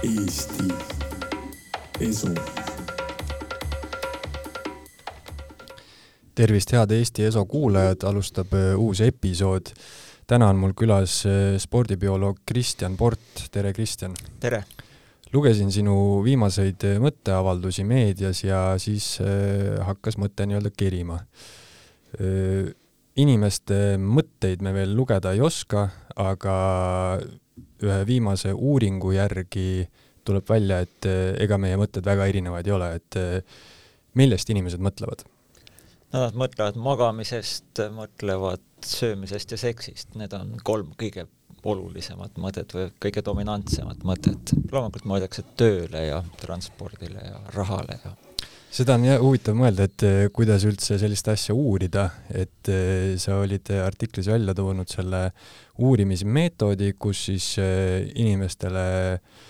[0.00, 0.64] Eesti
[2.00, 2.30] Esu.
[6.34, 9.68] tervist, head Eesti Eso kuulajad, alustab äh, uus episood.
[10.26, 14.14] täna on mul külas äh, spordibioloog Kristjan Port, tere Kristjan!
[14.40, 14.62] tere!
[15.32, 19.18] lugesin sinu viimaseid äh, mõtteavaldusi meedias ja siis
[19.84, 21.20] hakkas mõte nii-öelda kerima.
[23.16, 26.56] inimeste mõtteid me veel lugeda ei oska, aga
[27.86, 29.88] ühe viimase uuringu järgi
[30.26, 33.60] tuleb välja, et eh, ega meie mõtted väga erinevad ei ole, et eh,
[34.20, 35.26] millest inimesed mõtlevad?
[36.10, 41.28] no nad mõtlevad magamisest, mõtlevad söömisest ja seksist, need on kolm kõige
[41.64, 44.54] olulisemat mõtet või kõige dominantsemat mõtet.
[44.72, 48.14] loomulikult mõeldakse tööle ja transpordile ja rahale ja
[48.70, 52.70] seda on jah huvitav mõelda, et eh, kuidas üldse sellist asja uurida, et
[53.18, 55.30] sa olid artiklis välja toonud selle
[55.80, 59.46] uurimismeetodi, kus siis inimestele äh,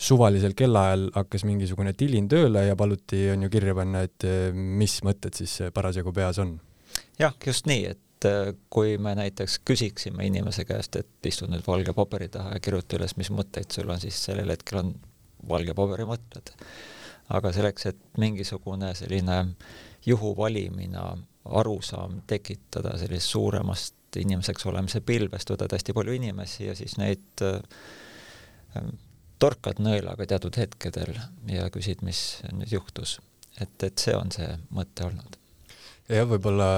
[0.00, 5.00] suvalisel kellaajal hakkas mingisugune tilin tööle ja paluti, on ju, kirja panna, et eh, mis
[5.06, 6.56] mõtted siis parasjagu peas on.
[7.20, 11.94] jah, just nii, et eh, kui me näiteks küsiksime inimese käest, et istu nüüd valge
[11.96, 14.94] paberi taha ja kirjuta üles, mis mõtteid sul on, siis sellel hetkel on
[15.48, 16.54] valge paberi mõtted.
[17.30, 19.40] Aga selleks, et mingisugune selline
[20.06, 21.04] juhu valimine,
[21.44, 27.60] arusaam tekitada sellisest suuremast inimeseks olemise pilvest, võtad hästi palju inimesi ja siis neid äh,
[29.40, 31.14] torkad nõelaga teatud hetkedel
[31.50, 33.18] ja küsid, mis nüüd juhtus.
[33.60, 35.38] et, et see on see mõte olnud.
[36.10, 36.68] jah, võib-olla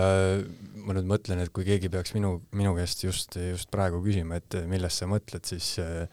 [0.85, 4.61] ma nüüd mõtlen, et kui keegi peaks minu, minu käest just, just praegu küsima, et
[4.69, 6.07] millest sa mõtled, siis äh,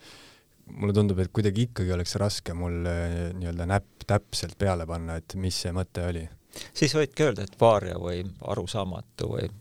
[0.69, 5.35] mulle tundub, et kuidagi ikkagi oleks raske mul äh, nii-öelda näpp täpselt peale panna, et
[5.35, 6.27] mis see mõte oli.
[6.73, 9.51] siis võidki öelda, et vaaria või arusaamatu või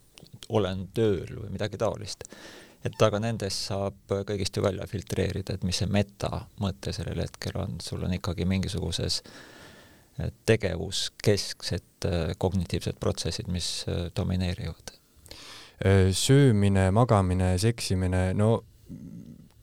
[0.49, 2.25] olen tööl või midagi taolist
[2.87, 7.79] et aga nendest saab kõigist ju välja filtreerida, et mis see metamõte sellel hetkel on,
[7.83, 14.95] sul on ikkagi mingisuguses eh, tegevuskesksed eh, kognitiivsed protsessid, mis eh, domineerivad.
[16.13, 18.65] söömine, magamine, seksimine, no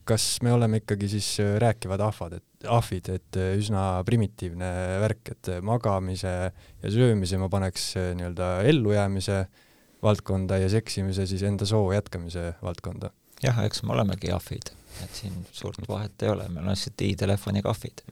[0.06, 1.28] kas me oleme ikkagi siis
[1.58, 4.68] rääkivad ahvad, et ahvid, et üsna primitiivne
[5.02, 9.64] värk, et magamise ja söömise ma paneks nii-öelda ellujäämise äh,
[10.02, 13.10] valdkonda ja seksimise siis enda soo jätkamise valdkonda.
[13.42, 14.70] jah, eks me olemegi ahvid,
[15.04, 18.04] et siin suurt vahet ei ole, meil on lihtsalt i-telefoniga ahvid.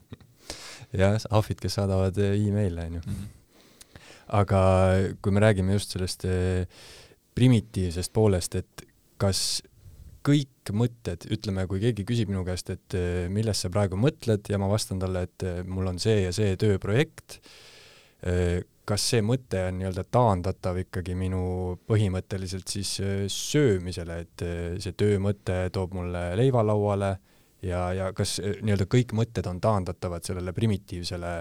[0.93, 3.05] jah, ahvid, kes saadavad email'e, onju.
[3.07, 3.31] Mhm.
[4.41, 4.61] aga
[5.23, 6.25] kui me räägime just sellest
[7.35, 8.87] primitiivsest poolest, et
[9.21, 9.63] kas
[10.25, 14.61] kõik mõtted, ütleme, kui keegi küsib minu käest, et eh, millest sa praegu mõtled ja
[14.61, 17.41] ma vastan talle, et mul on see ja see tööprojekt,
[18.89, 22.95] kas see mõte on nii-öelda taandatav ikkagi minu põhimõtteliselt siis
[23.29, 24.45] söömisele, et
[24.81, 27.11] see töömõte toob mulle leiva lauale
[27.69, 31.35] ja, ja kas nii-öelda kõik mõtted on taandatavad sellele primitiivsele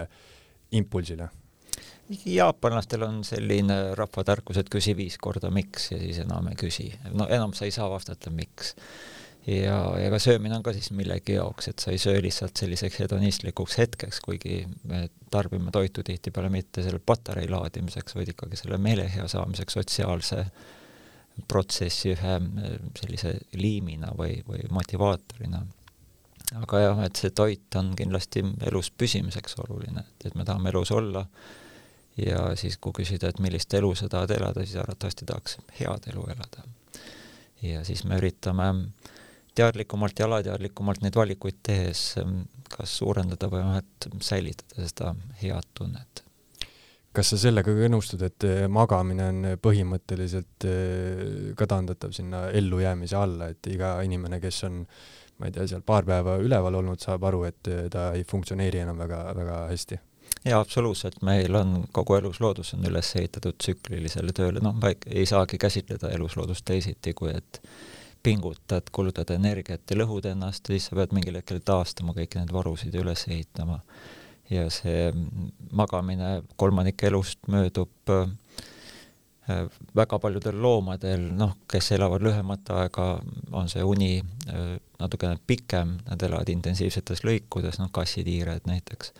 [0.76, 1.30] impulsile?
[2.08, 6.90] Jaapanlastel on selline rahvatarkus, et küsi viis korda miks ja siis enam ei küsi.
[7.12, 8.74] no enam sa ei saa vastata, miks
[9.46, 13.00] ja, ja ka söömine on ka siis millegi jaoks, et sa ei söö lihtsalt selliseks
[13.04, 19.28] hedonistlikuks hetkeks, kuigi me tarbime toitu tihtipeale mitte selle patarei laadimiseks, vaid ikkagi selle meelehea
[19.28, 20.44] saamiseks sotsiaalse
[21.50, 22.36] protsessi ühe
[23.00, 25.64] sellise liimina või, või motivaatorina.
[26.60, 30.92] aga jah, et see toit on kindlasti elus püsimiseks oluline, et, et me tahame elus
[30.94, 31.24] olla
[32.16, 36.26] ja siis, kui küsida, et millist elu sa tahad elada, siis arvatavasti tahaks head elu
[36.34, 36.66] elada.
[37.62, 38.68] ja siis me üritame
[39.54, 46.24] teadlikumalt ja alateadlikumalt neid valikuid tehes ähm, kas suurendada või vähemalt säilitada seda head tunnet.
[47.14, 53.16] kas sa sellega ka nõustud, et äh, magamine on põhimõtteliselt äh, ka taandatav sinna ellujäämise
[53.16, 54.82] alla, et iga inimene, kes on
[55.38, 58.82] ma ei tea, seal paar päeva üleval olnud, saab aru, et äh, ta ei funktsioneeri
[58.84, 60.00] enam väga, väga hästi?
[60.44, 65.58] Jaa, absoluutselt, meil on kogu elusloodus on üles ehitatud tsüklilisele tööle, noh, ma ei, saagi
[65.60, 67.60] käsitleda elusloodust teisiti, kui et
[68.24, 72.94] pingutad, kulutad energiat ja lõhud ennast, siis sa pead mingil hetkel taastama kõiki neid varusid
[72.94, 73.80] ja üles ehitama.
[74.50, 75.08] ja see
[75.72, 78.28] magamine kolmandik elust möödub äh,
[79.96, 83.06] väga paljudel loomadel, noh, kes elavad lühemat aega,
[83.52, 89.12] on see uni äh, natukene pikem, nad elavad intensiivsetes lõikudes, noh, kassitiired näiteks.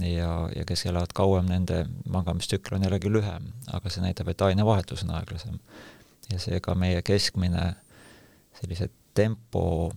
[0.00, 5.04] Ja, ja kes elavad kauem, nende magamistsükkel on jällegi lühem, aga see näitab, et ainevahetus
[5.06, 5.58] on aeglasem.
[6.32, 7.74] ja seega meie keskmine
[8.60, 9.92] sellise tempo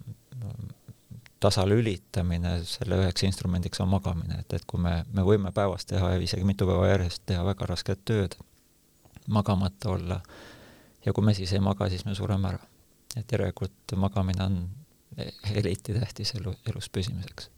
[1.39, 6.45] tasalülitamine, selle üheks instrumendiks on magamine, et, et kui me, me võime päevas teha isegi
[6.47, 8.37] mitu päeva järjest teha väga rasket tööd,
[9.27, 10.21] magamata olla,
[11.05, 12.73] ja kui me siis ei maga, siis me sureme ära.
[13.17, 14.57] et järelikult magamine on
[15.55, 17.49] eriti tähtis elu, elus püsimiseks.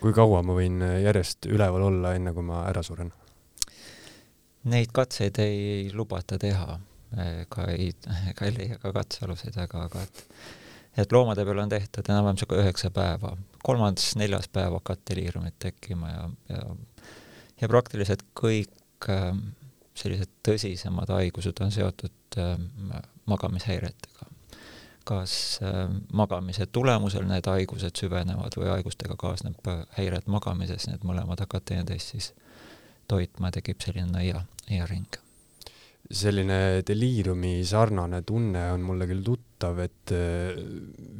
[0.00, 3.10] Kui kaua ma võin järjest üleval olla, enne kui ma ära suren?
[4.68, 6.78] Neid katseid ei lubata teha,
[7.24, 7.92] ega ei,
[8.30, 10.24] ega ei leia ka katsealuseid väga, aga et
[10.98, 13.30] et loomade peal on tehtud enam-vähem niisugune üheksa päeva,
[13.62, 16.62] kolmandas-neljas päev hakkavad deliiriumid tekkima ja, ja
[17.60, 19.32] ja praktiliselt kõik äh,
[19.98, 22.54] sellised tõsisemad haigused on seotud äh,
[23.30, 24.27] magamishäiretega.
[25.08, 31.68] Kas äh, magamise tulemusel need haigused süvenevad või haigustega kaasneb häired magamises, need mõlemad hakkavad
[31.72, 32.34] teineteist siis
[33.08, 35.24] toitma, tekib selline nõia, nõiaring
[36.08, 40.56] selline deliiriumi sarnane tunne on mulle küll tuttav, et äh,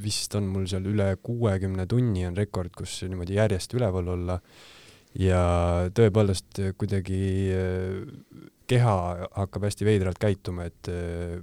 [0.00, 4.40] vist on mul seal üle kuuekümne tunni on rekord, kus niimoodi järjest üleval olla.
[5.19, 5.40] ja
[5.96, 7.20] tõepoolest kuidagi
[7.52, 8.94] äh, keha
[9.36, 11.38] hakkab hästi veidralt käituma, et äh,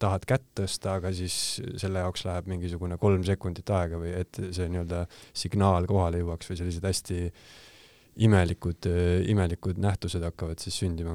[0.00, 1.36] tahad kätt tõsta, aga siis
[1.80, 6.60] selle jaoks läheb mingisugune kolm sekundit aega või et see nii-öelda signaal kohale jõuaks või
[6.60, 7.22] sellised hästi
[8.28, 8.88] imelikud,
[9.30, 11.14] imelikud nähtused hakkavad siis sündima.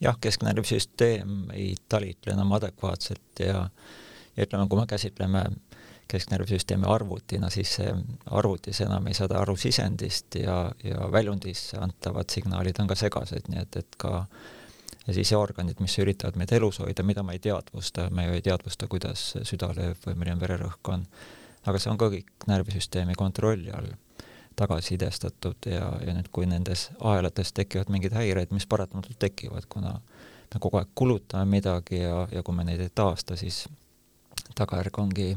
[0.00, 3.64] Jah, kesknärvisüsteem ei talitle enam adekvaatselt ja
[4.36, 5.44] ja ütleme, kui me käsitleme
[6.08, 7.94] kesknärvisüsteemi arvutina, siis see
[8.30, 13.62] arvutis enam ei saada aru sisendist ja, ja väljundisse antavad signaalid on ka segased, nii
[13.64, 14.26] et, et ka
[15.06, 18.88] ja siseorganid, mis üritavad meid elus hoida, mida me ei teadvusta, me ju ei teadvusta,
[18.90, 21.06] kuidas süda lööb või milline vererõhk on.
[21.66, 23.94] aga see on ka kõik närvisüsteemi kontrolli all
[24.56, 29.98] tagasisidestatud ja, ja nüüd, kui nendes ahelates tekivad mingid häired, mis paratamatult tekivad, kuna
[30.54, 33.66] me kogu aeg kulutame midagi ja, ja kui me neid ei taasta, siis
[34.56, 35.32] tagajärg ongi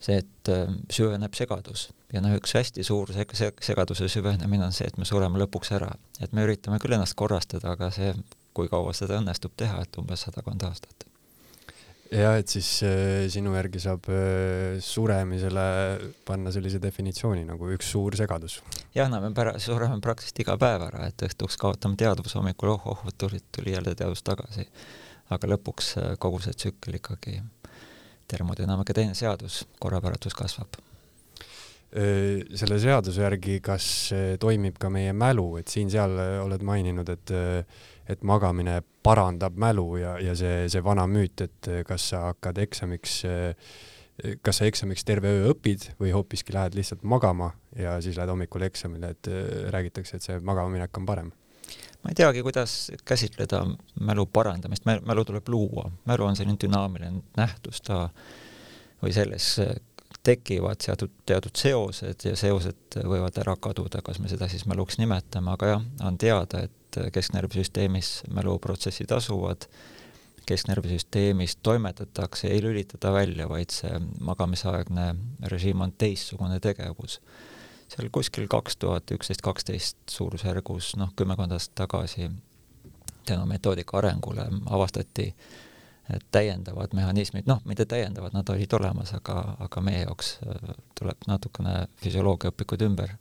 [0.00, 1.88] see, et äh, süveneb segadus.
[2.12, 5.90] ja noh, üks hästi suur seg-, segaduse süvenemine on see, et me sureme lõpuks ära.
[6.20, 8.14] et me üritame küll ennast korrastada, aga see,
[8.54, 11.10] kui kaua seda õnnestub teha, et umbes sadakond aastat
[12.10, 15.62] jah, et siis äh, sinu järgi saab äh, suremisele
[16.26, 18.60] panna sellise definitsiooni nagu üks suur segadus.
[18.96, 22.90] jah, no me pära-, sureme praktiliselt iga päev ära, et õhtuks kaotame teadvuse, hommikul oh,
[22.94, 24.66] oh, tuli, tuli jälle teadvus tagasi.
[25.30, 27.38] aga lõpuks äh, kogu see tsükkel ikkagi,
[28.30, 30.80] termodünaamika teine seadus, korrapäratus kasvab
[31.90, 33.84] selle seaduse järgi, kas
[34.38, 36.12] toimib ka meie mälu, et siin-seal
[36.44, 37.32] oled maininud, et
[38.10, 43.20] et magamine parandab mälu ja, ja see, see vana müüt, et kas sa hakkad eksamiks,
[44.44, 48.66] kas sa eksamiks terve öö õpid või hoopiski lähed lihtsalt magama ja siis lähed hommikul
[48.68, 49.30] eksamile, et
[49.72, 51.30] räägitakse, et see magamaminek on parem.
[52.00, 53.62] Ma ei teagi, kuidas käsitleda
[54.00, 58.08] mälu parandamist, mälu tuleb luua, mälu on selline dünaamiline nähtus, ta
[59.00, 59.52] või selles
[60.22, 65.54] tekivad teatud, teatud seosed ja seosed võivad ära kaduda, kas me seda siis mäluks nimetame,
[65.54, 69.66] aga jah, on teada, et et kesknärvisüsteemis mäluprotsessid asuvad,
[70.46, 75.14] kesknärvisüsteemis toimetatakse, ei lülitata välja, vaid see magamisaegne
[75.52, 77.20] režiim on teistsugune tegevus.
[77.90, 82.30] seal kuskil kaks tuhat üksteist, kaksteist suurusjärgus, noh, kümmekond aastat tagasi
[83.26, 85.34] tänu metoodika arengule avastati
[86.32, 91.74] täiendavad mehhanismid, noh, mitte täiendavad, nad olid olemas, aga, aga meie jaoks äh, tuleb natukene
[92.02, 93.14] füsioloogiaõpikud ümber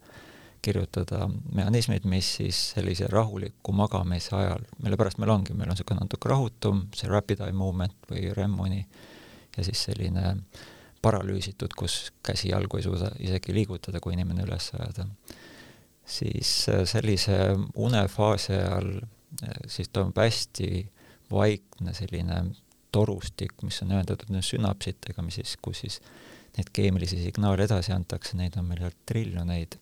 [0.61, 6.03] kirjutada mehhanismid, mis siis sellise rahuliku magamise ajal, mille pärast meil ongi, meil on niisugune
[6.03, 8.81] natuke rahutum, see rapid eye movement või REM-uni,
[9.57, 10.35] ja siis selline
[11.01, 15.07] paralüüsitud, kus käsi-jalgu ei suuda isegi liigutada, kui inimene üles ajada.
[16.09, 17.37] siis äh, sellise
[17.75, 20.89] unefaasi ajal äh, siis toimub hästi
[21.31, 22.42] vaikne selline
[22.92, 26.01] torustik, mis on ühendatud sünapsitega, mis siis, kus siis
[26.57, 29.78] neid keemilisi signaale edasi antakse, neid on meil triljoneid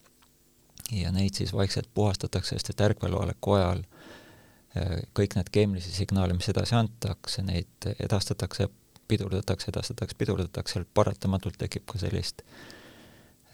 [0.92, 6.50] ja neid siis vaikselt puhastatakse, sest et ärkveloleku ajal äh, kõik need keemilisi signaale, mis
[6.50, 8.70] edasi antakse, neid edastatakse,
[9.08, 12.44] pidurdatakse, edastatakse, pidurdatakse, paratamatult tekib ka sellist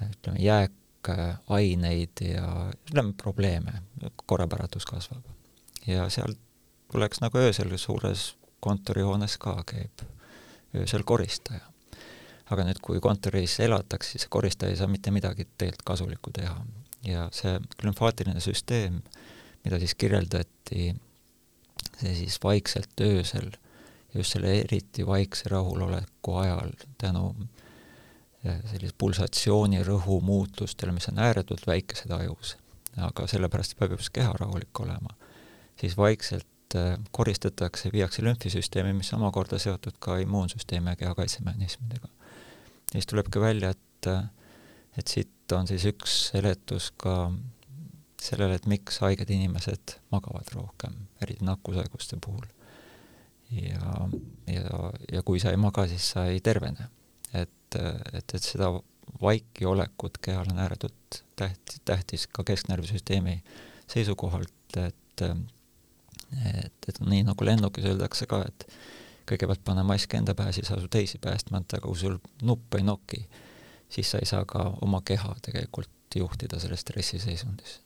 [0.03, 3.81] ütleme, jääkaineid ja ütleme, probleeme,
[4.25, 5.23] korrapäratus kasvab.
[5.87, 6.35] ja seal
[6.91, 10.03] tuleks nagu öösel suures kontorihoones ka käib
[10.75, 11.69] öösel koristaja.
[12.51, 16.57] aga nüüd, kui kontoris elatakse, siis koristaja ei saa mitte midagi tegelikult kasulikku teha
[17.07, 19.01] ja see glümfaatiline süsteem,
[19.63, 20.93] mida siis kirjeldati,
[21.99, 23.51] see siis vaikselt öösel,
[24.13, 27.33] just selle eriti vaikse rahuloleku ajal tänu
[28.45, 32.55] eh, sellise pulsatsiooni rõhu muutustele, mis on ääretult väikesed ajus,
[32.97, 35.15] aga sellepärast peab just keha rahulik olema,
[35.79, 42.07] siis vaikselt eh, koristatakse, viiakse lümfisüsteemi, mis omakorda seotud ka immuunsüsteemi ja kehakaitsemehhanismidega.
[42.91, 44.23] siis tulebki välja, et eh,
[44.97, 47.31] et siit on siis üks seletus ka
[48.23, 52.45] sellele, et miks haiged inimesed magavad rohkem, eriti nakkushaiguste puhul.
[53.51, 54.09] ja,
[54.47, 56.89] ja, ja kui sa ei maga, siis sa ei tervene.
[57.33, 57.77] et,
[58.13, 58.71] et, et seda
[59.21, 63.41] vaiki olekut kehal on ääretult tähtis, tähtis ka kesknärvisüsteemi
[63.87, 68.67] seisukohalt, et et, et nii nagu lennukis öeldakse ka, et
[69.29, 72.85] kõigepealt pane mask enda pähe, siis asu teisi päästma, et aga kui sul nupp ei
[72.87, 73.21] noki,
[73.93, 77.79] siis sa ei saa ka oma keha tegelikult juhtida selles stressiseisundis.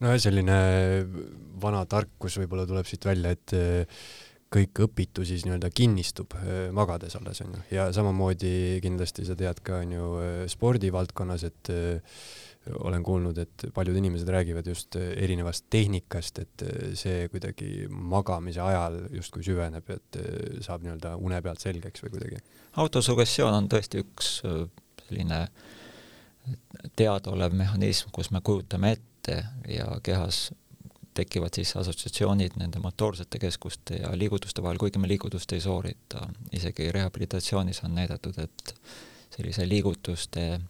[0.00, 0.56] no ja selline
[1.62, 3.54] vana tarkus võib-olla tuleb siit välja, et
[4.50, 9.78] kõik õpitu siis nii-öelda kinnistub äh, magades alles onju ja samamoodi kindlasti sa tead ka
[9.84, 11.74] onju äh, spordivaldkonnas, et
[12.76, 16.64] olen kuulnud, et paljud inimesed räägivad just erinevast tehnikast, et
[16.98, 20.18] see kuidagi magamise ajal justkui süveneb, et
[20.60, 22.42] saab nii-öelda une pealt selgeks või kuidagi.
[22.84, 24.34] autosugestioon on tõesti üks
[25.10, 25.48] selline
[26.96, 30.52] teadaolev mehhanism, kus me kujutame ette ja kehas
[31.14, 36.28] tekivad siis assotsiatsioonid nende motoorsete keskuste ja liigutuste vahel, kuigi me liigutust ei soorita.
[36.52, 38.74] isegi rehabilitatsioonis on näidatud, et
[39.36, 40.60] sellise liigutuste eh,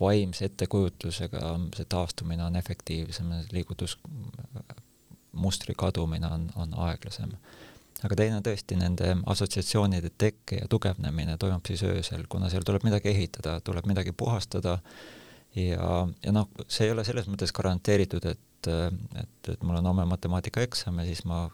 [0.00, 7.30] vaimse ettekujutusega see taastumine on efektiivsem, liigutusmustri kadumine on, on aeglasem.
[8.04, 13.12] Aga teine tõesti, nende assotsiatsioonide tekke ja tugevnemine toimub siis öösel, kuna seal tuleb midagi
[13.14, 14.78] ehitada, tuleb midagi puhastada
[15.56, 15.92] ja,
[16.24, 20.98] ja noh, see ei ole selles mõttes garanteeritud, et et, et, mul on homme matemaatikaeksam
[20.98, 21.48] ja siis ma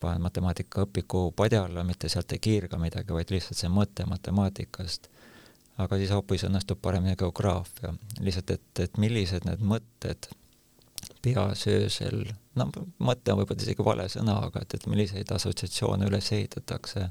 [0.00, 5.10] panen matemaatikaõpiku padja alla, mitte sealt ei kiirga midagi, vaid lihtsalt see mõte matemaatikast.
[5.78, 10.28] aga siis hoopis õnnestub paremini geograafia, lihtsalt et, et millised need mõtted
[11.22, 12.68] peas öösel, no
[12.98, 17.08] mõte on võib-olla isegi vale sõna, aga et, et milliseid assotsiatsioone üles ehitatakse,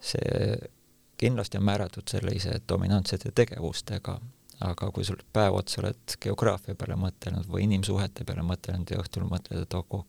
[0.00, 0.56] see
[1.16, 4.18] kindlasti on määratud selle ise dominantsete tegevustega
[4.64, 9.26] aga kui sul päev otsa oled geograafia peale mõtelnud või inimsuhete peale mõtelnud ja õhtul
[9.28, 10.04] mõtled, et oh,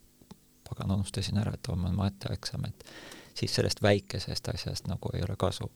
[0.68, 2.86] pagan, unustasin ära, et homme on matjaeksam, et
[3.38, 5.72] siis sellest väikesest asjast nagu ei ole kasu.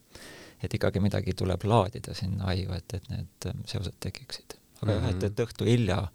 [0.64, 4.58] et ikkagi midagi tuleb laadida sinna aiu, et, et need seosed tekiksid.
[4.82, 6.08] aga jah mm -hmm., et, et õhtu hilja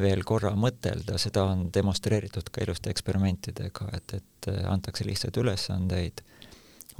[0.00, 6.24] veel korra mõtelda, seda on demonstreeritud ka ilusti eksperimentidega, et, et äh, antakse lihtsalt ülesandeid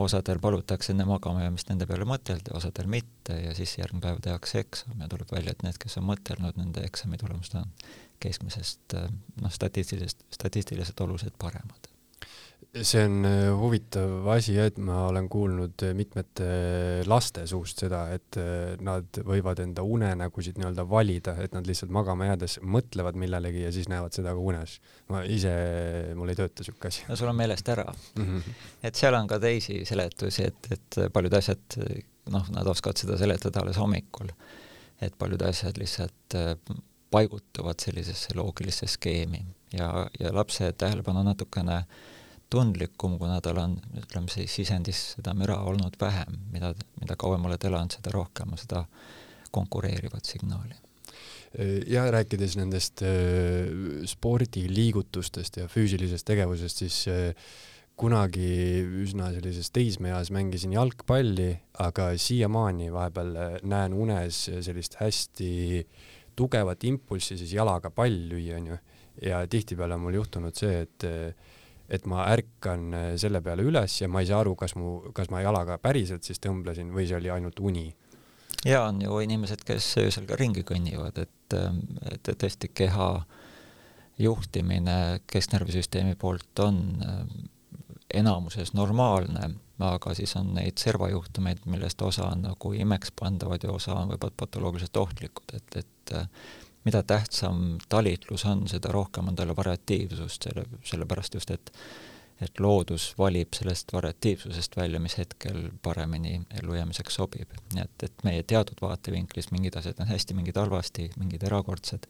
[0.00, 4.62] osadel palutakse enne magama jäämist nende peale mõtelda, osadel mitte ja siis järgmine päev tehakse
[4.64, 7.68] eksam ja tuleb välja, et need, kes on mõtelnud, nende eksami tulemused on
[8.20, 11.89] keskmisest noh, statistilisest, statistiliselt oluliselt paremad
[12.70, 16.46] see on äh, huvitav asi, et ma olen kuulnud äh, mitmete
[17.10, 22.28] laste suust seda, et äh, nad võivad enda unenägusid nii-öelda valida, et nad lihtsalt magama
[22.28, 24.76] jäädes mõtlevad millelegi ja siis näevad seda ka unes.
[25.10, 25.54] ma ise,
[26.14, 27.02] mul ei tööta siuke asi.
[27.08, 28.22] no sul on meelest ära mm.
[28.28, 28.62] -hmm.
[28.86, 31.80] et seal on ka teisi seletusi, et, et paljud asjad,
[32.30, 34.30] noh, nad oskavad seda seletada alles hommikul.
[35.00, 36.38] et paljud asjad lihtsalt
[37.10, 42.09] paigutuvad sellisesse loogilisse skeemi ja, ja lapse tähelepanu natukene äh,
[42.50, 47.66] tundlikum, kuna tal on, ütleme siis sisendis seda müra olnud vähem, mida, mida kauem oled
[47.66, 48.84] elanud, seda rohkem seda
[49.54, 50.78] konkureerivat signaali.
[51.90, 53.66] ja rääkides nendest äh,
[54.06, 57.48] spordiliigutustest ja füüsilisest tegevusest, siis äh,
[57.98, 61.50] kunagi üsna sellises teismeeas mängisin jalgpalli,
[61.82, 65.50] aga siiamaani vahepeal äh, näen unes sellist hästi
[66.38, 68.78] tugevat impulssi siis jalaga pall lüüa, onju.
[69.26, 71.04] ja tihtipeale on mul juhtunud see, et
[71.90, 75.30] et ma ärkan äh, selle peale üles ja ma ei saa aru, kas mu, kas
[75.32, 77.88] ma jalaga päriselt siis tõmblesin või see oli ainult uni.
[78.64, 81.82] ja on ju inimesed, kes öösel ka ringi kõnnivad, et, ähm,
[82.12, 83.10] et tõesti keha
[84.20, 87.34] juhtimine kesknärvisüsteemi poolt on ähm,
[88.14, 93.94] enamuses normaalne, aga siis on neid servajuhtumeid, millest osa on nagu imeks pandavad ja osa
[93.96, 96.26] on võib-olla patoloogiliselt ohtlikud, et, et äh,
[96.84, 101.72] mida tähtsam talitlus on, seda rohkem on tal variatiivsust, selle, sellepärast just, et
[102.40, 107.52] et loodus valib sellest variatiivsusest välja, mis hetkel paremini ellujäämiseks sobib.
[107.74, 112.08] nii et, et meie teatud vaatevinklist mingid asjad on hästi, mingid halvasti, mingid erakordsed,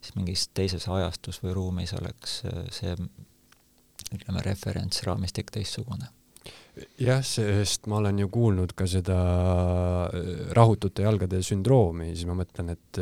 [0.00, 2.40] siis mingis teises ajastus või ruumis oleks
[2.74, 2.96] see
[4.10, 6.10] ütleme, referentsraamistik teistsugune
[7.00, 9.18] jah, sest ma olen ju kuulnud ka seda
[10.06, 13.00] äh, rahutute jalgade sündroomi, siis ma mõtlen, et,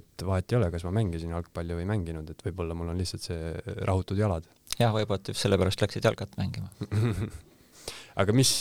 [0.00, 3.00] et vahet ei ole, kas ma mängisin jalgpalli või ei mänginud, et võib-olla mul on
[3.00, 3.54] lihtsalt see
[3.86, 4.46] rahutud jalad.
[4.78, 6.70] jah, võib-olla just sellepärast läksid jalgat mängima
[8.22, 8.52] aga mis,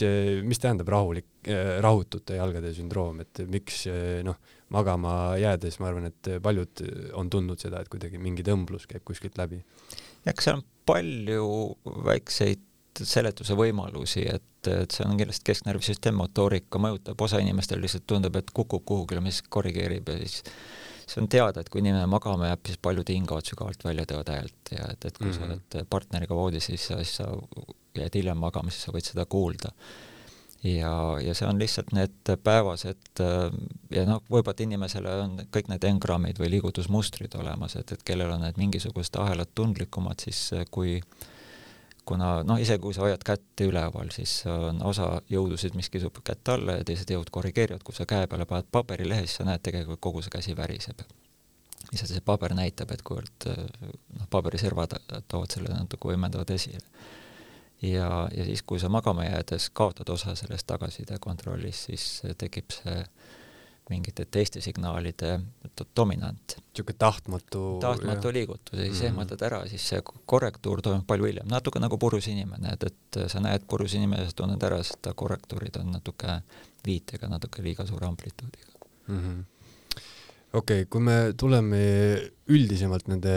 [0.47, 3.83] mis tähendab rahulik, äh, rahutute jalgade sündroom, et miks
[4.27, 4.39] noh,
[4.71, 6.83] magama jäädes ma arvan, et paljud
[7.19, 9.61] on tundnud seda, et kuidagi mingi tõmblus käib kuskilt läbi.
[10.25, 11.47] jah, eks seal on palju
[12.07, 12.67] väikseid
[12.99, 18.51] seletuse võimalusi, et, et see on kindlasti kesknärvisüsteem, motoorika mõjutab, osa inimestel lihtsalt tundub, et
[18.53, 20.43] kukub kuhugile, mis korrigeerib ja siis
[21.11, 24.85] see on teada, et kui inimene magama jääb, siis paljud hingavad sügavalt välja häält ja
[24.93, 25.35] et, et kui mm -hmm.
[25.35, 25.51] sa mhm.
[25.51, 27.27] oled partneriga voodis, siis sa, siis sa
[27.97, 29.71] jääd hiljem magama, siis sa võid seda kuulda.
[30.63, 33.21] ja, ja see on lihtsalt need päevased
[33.89, 38.41] ja noh, võib-olla inimesele on kõik need engrammid või liigutusmustrid olemas, et, et kellel on
[38.45, 41.01] need mingisugused ahelad tundlikumad, siis kui
[42.11, 46.51] kuna noh, isegi kui sa hoiad kätt üleval, siis on osa jõudusid, mis kisub kätt
[46.53, 50.03] alla ja teised jõud korrigeerivad, kui sa käe peale paned paberilehe, siis sa näed tegelikult
[50.03, 51.01] kogu see käsi väriseb.
[51.91, 56.79] lihtsalt see paber näitab, et kuivõrd noh, paberiservad toovad selle natuke võimendavad esile
[57.81, 63.01] ja, ja siis, kui sa magama jäädes kaotad osa sellest tagasiside kontrollist, siis tekib see
[63.91, 65.35] mingite teiste signaalide
[65.95, 66.57] dominant.
[66.71, 68.33] niisugune tahtmatu tahtmatu jah.
[68.33, 69.11] liigutus ja siis mm -hmm.
[69.11, 73.39] ehmatad ära, siis see korrektuur toimub palju hiljem, natuke nagu purus inimene, et, et sa
[73.39, 76.41] näed purus inimesest, tunned ära, sest ta korrektuurid on natuke
[76.85, 78.71] viitega, natuke liiga suure amplituudiga
[79.07, 79.19] mm.
[79.19, 79.43] -hmm
[80.53, 81.77] okei okay,, kui me tuleme
[82.51, 83.35] üldisemalt nende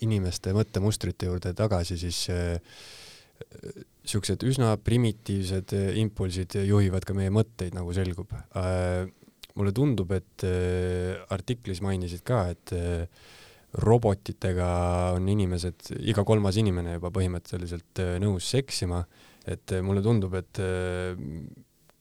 [0.00, 2.60] inimeste mõttemustrite juurde tagasi, siis äh,
[4.06, 8.32] niisugused üsna primitiivsed impulsid juhivad ka meie mõtteid, nagu selgub.
[8.56, 9.08] Äh,
[9.56, 13.06] mulle tundub, et äh, artiklis mainisid ka, et äh,
[13.82, 14.68] robotitega
[15.16, 19.02] on inimesed, iga kolmas inimene juba põhimõtteliselt nõus seksima,
[19.46, 20.60] et mulle tundub, et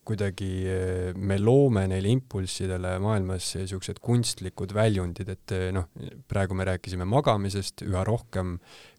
[0.05, 5.89] kuidagi eh, me loome neile impulssidele maailmas niisugused kunstlikud väljundid, et eh, noh,
[6.29, 8.55] praegu me rääkisime magamisest, üha rohkem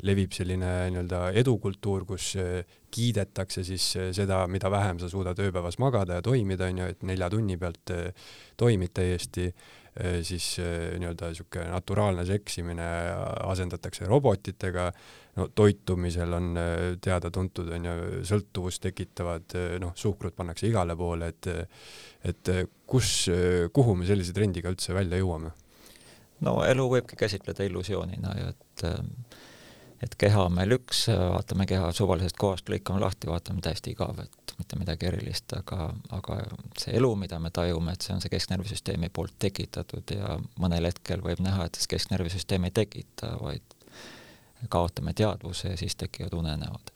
[0.06, 3.86] levib selline nii-öelda edukultuur, kus eh, kiidetakse siis
[4.16, 7.92] seda, mida vähem sa suudad ööpäevas magada ja toimida, on ju, et nelja tunni pealt
[8.56, 9.50] toimid täiesti
[10.28, 12.86] siis nii-öelda niisugune naturaalne seksimine
[13.48, 14.90] asendatakse robotitega,
[15.36, 17.96] no toitumisel on äh, teada-tuntud, on ju,
[18.28, 21.50] sõltuvust tekitavad, noh, suhkrut pannakse igale poole, et
[22.26, 22.50] et
[22.90, 23.28] kus,
[23.72, 25.52] kuhu me sellise trendiga üldse välja jõuame?
[26.44, 28.88] no elu võibki käsitleda illusioonina ja et
[30.04, 34.54] et keha on meil üks, vaatame keha suvalisest kohast, lõikame lahti, vaatame täiesti igav, et
[34.58, 36.38] mitte midagi erilist, aga, aga
[36.78, 41.24] see elu, mida me tajume, et see on see kesknärvisüsteemi poolt tekitatud ja mõnel hetkel
[41.24, 43.75] võib näha, et see kesknärvisüsteem ei tekita, vaid
[44.69, 46.92] kaotame teadvuse ja siis tekivad unenäod.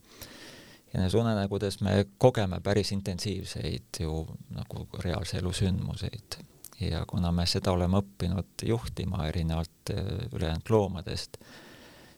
[0.92, 6.38] ja nendes unenägudes me kogeme päris intensiivseid ju nagu reaalse elu sündmuseid.
[6.81, 9.92] Ja kuna me seda oleme õppinud juhtima erinevalt
[10.33, 11.37] ülejäänud loomadest,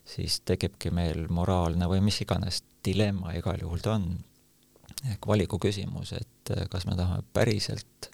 [0.04, 4.06] siis tekibki meil moraalne või mis iganes dilemma igal juhul ta on,
[5.10, 8.10] ehk valiku küsimus, et eh, kas me tahame päriselt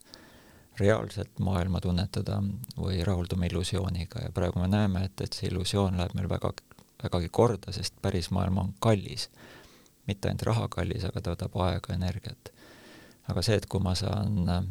[0.79, 2.39] reaalselt maailma tunnetada
[2.77, 4.23] või rahuldume illusiooniga.
[4.27, 6.53] Ja praegu me näeme, et, et see illusioon läheb meil väga,
[7.03, 9.31] vägagi korda, sest päris maailm on kallis.
[10.07, 12.53] mitte ainult raha kallis, aga ta võtab aega, energiat.
[13.29, 14.69] aga see, et kui ma saan eh,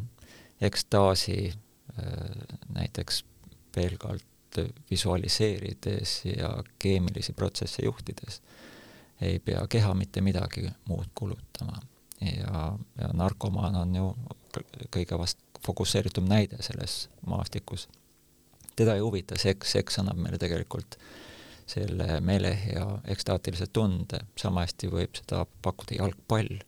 [0.70, 3.24] ekstaasi eh, näiteks
[3.74, 4.24] pelgalt
[4.90, 8.40] visualiseerides ja keemilisi protsesse juhtides,
[9.20, 11.80] ei pea keha mitte midagi muud kulutama
[12.20, 14.08] ja, ja narkomaan on ju
[14.94, 17.88] kõige vast fokusseeritum näide selles maastikus.
[18.76, 20.98] teda ei huvita seks, seks annab meile tegelikult
[21.68, 26.62] selle meelehea ekstaatilise tunde, sama hästi võib seda pakkuda jalgpall,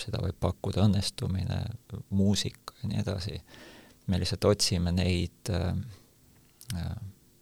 [0.00, 1.58] seda võib pakkuda õnnestumine,
[2.16, 3.40] muusika ja nii edasi.
[4.06, 6.94] me lihtsalt otsime neid äh,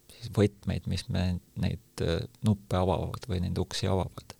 [0.09, 4.33] siis võtmeid, mis me neid äh, nuppe avavad või neid uksi avavad.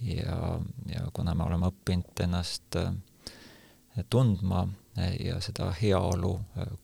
[0.00, 2.94] Ja, ja kuna me oleme õppinud ennast äh,
[4.08, 4.68] tundma
[5.18, 6.32] ja seda heaolu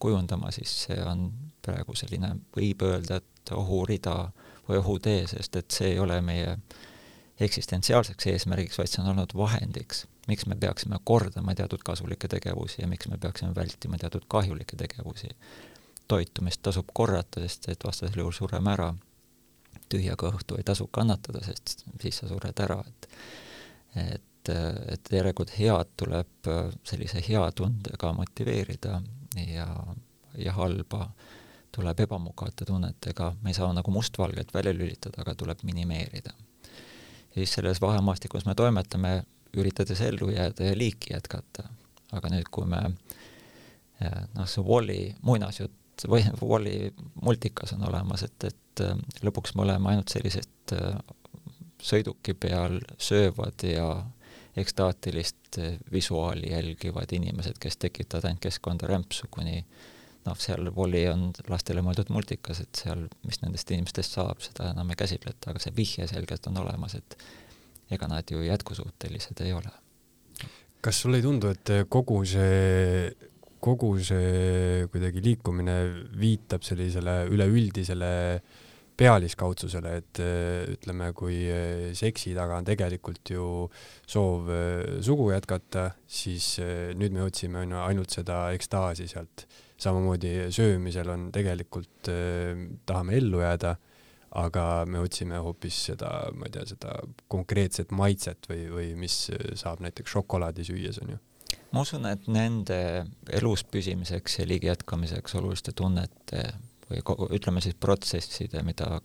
[0.02, 1.28] kujundama, siis see on
[1.64, 4.16] praegu selline, võib öelda, et ohurida
[4.68, 6.56] või ohutee, sest et see ei ole meie
[7.40, 12.88] eksistentsiaalseks eesmärgiks, vaid see on olnud vahendiks, miks me peaksime kordama teatud kasulikke tegevusi ja
[12.88, 15.28] miks me peaksime vältima teatud kahjulikke tegevusi.
[16.08, 18.90] toitumist tasub korrata, sest et vastasel juhul sureme ära
[19.88, 23.08] tühja kõhtu ei tasu kannatada, sest siis sa sured ära, et
[23.94, 24.48] et,
[24.90, 26.48] et järelikult head tuleb
[26.84, 28.98] sellise hea tundega motiveerida
[29.46, 29.68] ja,
[30.38, 31.06] ja halba
[31.74, 36.32] tuleb ebamugavate tunnetega, me ei saa nagu mustvalgelt välja lülitada, aga tuleb minimeerida.
[37.34, 39.22] ja siis selles vahemaastikus me toimetame,
[39.56, 41.68] üritades ellu jääda ja liiki jätkata.
[42.12, 42.82] aga nüüd, kui me
[44.34, 49.92] noh, see Walli muinasjutt või Walli multikas on olemas, et, et äh, lõpuks me oleme
[49.92, 50.98] ainult sellised äh,
[51.82, 53.88] sõiduki peal söövad ja
[54.56, 59.64] ekstaatilist äh, visuaali jälgivad inimesed, kes tekitavad ainult keskkonda rämpsu, kuni
[60.24, 64.90] noh, seal Wall-E on lastele mõeldud multikas, et seal, mis nendest inimestest saab, seda enam
[64.92, 67.18] ei käsitleta, aga see vihje selgelt on olemas, et
[67.92, 69.72] ega nad ju jätkusuutelised ei ole.
[70.84, 73.14] kas sulle ei tundu, et kogu see
[73.64, 75.76] kogu see kuidagi liikumine
[76.20, 78.12] viitab sellisele üleüldisele
[78.94, 80.20] pealiskaudsusele, et
[80.74, 81.40] ütleme, kui
[81.98, 83.46] seksi taga on tegelikult ju
[84.06, 84.52] soov
[85.02, 86.54] sugu jätkata, siis
[86.94, 89.48] nüüd me otsime ainult seda ekstaasi sealt.
[89.84, 92.10] Samamoodi söömisel on tegelikult,
[92.88, 93.76] tahame ellu jääda
[94.34, 96.96] aga me otsime hoopis seda, ma ei tea, seda
[97.30, 101.20] konkreetset maitset või, või mis saab näiteks šokolaadi süües, on ju.
[101.74, 102.78] ma usun, et nende
[103.38, 106.48] elus püsimiseks ja liigi jätkamiseks oluliste tunnete
[106.90, 107.00] või
[107.38, 108.98] ütleme siis protsesside, mida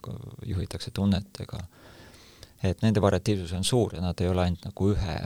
[0.45, 1.61] juhitakse tunnetega,
[2.65, 5.19] et nende variatiivsus on suur ja nad ei ole ainult nagu ühe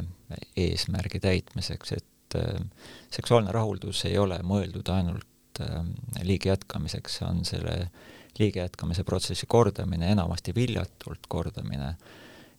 [0.59, 2.59] eesmärgi täitmiseks, et äh,
[3.13, 5.29] seksuaalne rahuldus ei ole mõeldud ainult
[5.61, 5.85] äh,
[6.23, 7.89] liigi jätkamiseks, on selle
[8.39, 11.93] liige jätkamise protsessi kordamine, enamasti viljatult kordamine,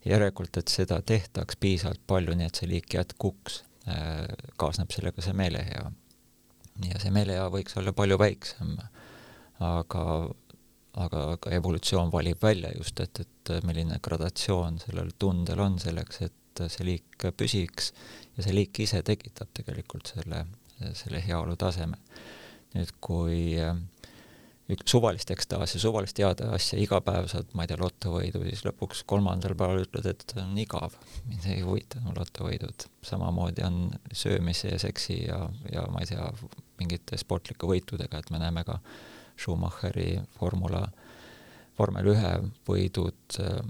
[0.05, 4.25] järelikult, et seda tehtaks piisavalt palju, nii et see liik jätkuks, äh,
[4.61, 5.91] kaasneb sellega see meelehea.
[6.91, 8.73] ja see meelehea võiks olla palju väiksem,
[9.63, 10.05] aga,
[11.05, 16.65] aga, aga evolutsioon valib välja just, et, et milline gradatsioon sellel tundel on selleks, et
[16.71, 17.93] see liik püsiks
[18.37, 20.45] ja see liik ise tekitab tegelikult selle,
[20.95, 21.99] selle heaolu taseme.
[22.75, 23.57] Nüüd, kui
[24.73, 29.03] üks suvalist ekstaasi, suvalist head asja, iga päev saad, ma ei tea, lotovõidu, siis lõpuks
[29.09, 30.97] kolmandal päeval ütled, et on igav,
[31.29, 32.87] mind ei huvita no lotovõidud.
[33.05, 33.81] samamoodi on
[34.13, 36.31] söömise ja seksi ja, ja ma ei tea,
[36.81, 38.79] mingite sportlike võitudega, et me näeme ka
[39.37, 40.87] Schumacheri formula,
[41.79, 42.35] vormel ühe
[42.69, 43.61] võidud äh,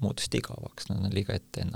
[0.00, 1.66] muutusid igavaks, nad on liiga ette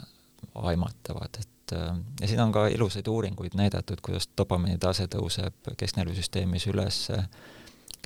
[0.55, 6.68] aimatavad, et äh, ja siin on ka ilusaid uuringuid näidatud, kuidas dopamiini tase tõuseb kesknärvisüsteemis
[6.72, 7.04] üles.
[7.14, 7.26] Äh,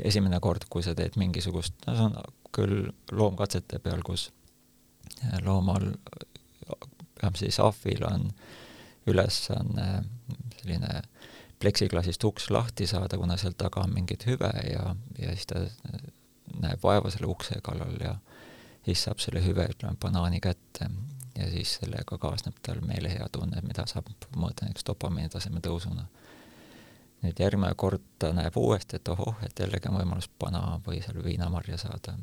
[0.05, 2.17] esimene kord, kui sa teed mingisugust, no see on
[2.57, 4.31] küll loomkatsete peal, kus
[5.45, 5.89] loomal,
[7.17, 8.27] vähemalt siis ahvil on
[9.09, 9.87] ülesanne
[10.61, 11.01] selline
[11.59, 15.63] pleksiklaasist uks lahti saada, kuna seal taga on mingit hüve ja, ja siis ta
[16.61, 18.17] näeb vaeva selle ukse kallal ja
[18.85, 20.91] siis saab selle hüve, ütleme, banaani kätte
[21.37, 26.07] ja siis sellega kaasneb tal meelehea tunne, mida saab mõõta näiteks dopamiini taseme tõusuna
[27.27, 31.23] nüüd järgmine kord ta näeb uuesti, et ohoh, et jällegi on võimalus pana või seal
[31.25, 32.17] viinamarja saada.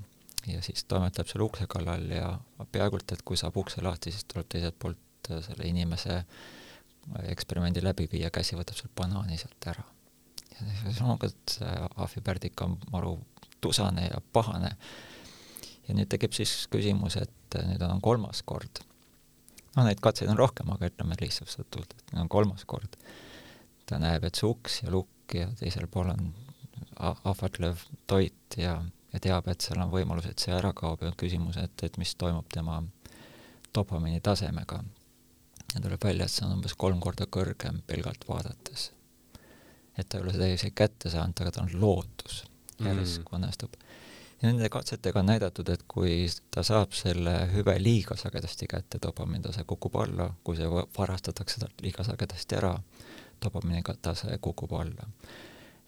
[0.47, 2.27] ja siis toimetab seal ukse kallal ja
[2.71, 7.83] peaaegu et, kui saab ukse lahti, siis tuleb teiselt poolt äh, selle inimese äh, eksperimendi
[7.83, 9.83] läbi viia, käsi võtab sealt banaani sealt ära.
[10.53, 13.17] ja siis et see ahvipärdik on maru
[13.61, 14.75] tusane ja pahane.
[15.87, 18.83] ja nüüd tekib siis küsimus, et äh, nüüd on kolmas kord.
[19.75, 22.97] Noh, neid katseid on rohkem, aga ütleme lihtsustatult, et on kolmas kord
[23.89, 26.31] ta näeb, et see uks ja lukk ja teisel pool on
[27.03, 28.77] ahvatlev toit ja,
[29.13, 31.97] ja teab, et seal on võimalus, et see ära kaob ja on küsimus, et, et
[32.01, 32.79] mis toimub tema
[33.73, 34.83] dopamiini tasemega.
[35.73, 38.91] ja tuleb välja, et see on umbes kolm korda kõrgem pelgalt vaadates.
[39.97, 42.43] et ta ei ole seda isegi kätte saanud, aga ta on lootus,
[42.79, 43.37] järsku mm.
[43.39, 43.75] õnnestub.
[44.43, 49.43] Ja nende katsetega on näidatud, et kui ta saab selle hüve liiga sagedasti kätte, dopamiini
[49.43, 52.73] tase kukub alla, kui see varastatakse talt liiga sagedasti ära,
[53.45, 55.07] dopamiini tase kukub alla.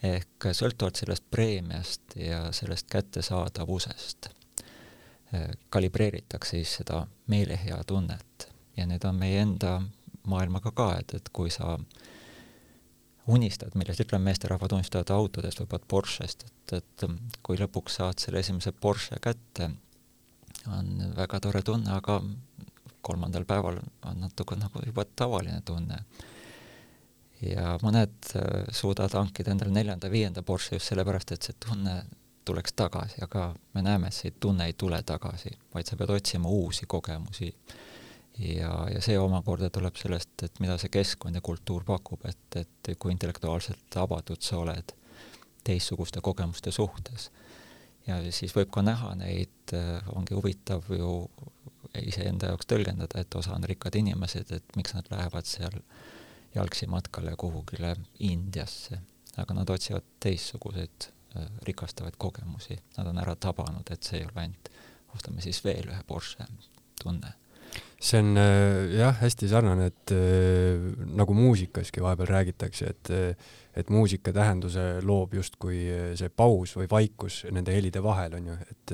[0.03, 9.03] ehk sõltuvalt sellest preemiast ja sellest kättesaadavusest eh, kalibreeritakse siis seda meelehea tunnet ja need
[9.07, 9.81] on meie enda
[10.27, 11.77] maailmaga ka, et, et kui sa
[13.27, 17.05] unistad, millest ütleme, meesterahvad unistavad autodest, võib-olla Porschest, et, et
[17.45, 19.71] kui lõpuks saad selle esimese Porsche kätte,
[20.69, 22.19] on väga tore tunne, aga
[23.05, 25.99] kolmandal päeval on natuke nagu juba tavaline tunne
[27.45, 31.99] ja mõned äh, suudavad hankida endale neljanda-viienda Porsche just sellepärast, et see tunne
[32.45, 36.49] tuleks tagasi, aga me näeme, et see tunne ei tule tagasi, vaid sa pead otsima
[36.49, 37.49] uusi kogemusi.
[38.39, 42.93] Ja, ja see omakorda tuleb sellest, et mida see keskkond ja kultuur pakub, et, et
[42.99, 44.95] kui intellektuaalselt avatud sa oled
[45.65, 47.31] teistsuguste kogemuste suhtes.
[48.07, 51.29] ja siis võib ka näha neid, äh, ongi huvitav ju
[52.01, 55.79] iseenda jaoks tõlgendada, et osa on rikkad inimesed, et miks nad lähevad seal
[56.55, 58.99] jalgsi matkale kuhugile Indiasse,
[59.41, 64.45] aga nad otsivad teistsuguseid äh, rikastavaid kogemusi, nad on ära tabanud, et see ei ole
[64.45, 64.69] ainult
[65.15, 66.45] ostame siis veel ühe Porsche
[67.01, 67.33] tunne.
[67.99, 70.81] See on äh, jah, hästi sarnane, et äh,
[71.17, 73.13] nagu muusikaski vahepeal räägitakse, et
[73.75, 75.81] et muusika tähenduse loob justkui
[76.15, 78.93] see paus või vaikus nende helide vahel, on ju, et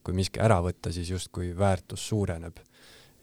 [0.00, 2.56] kui miski ära võtta, siis justkui väärtus suureneb.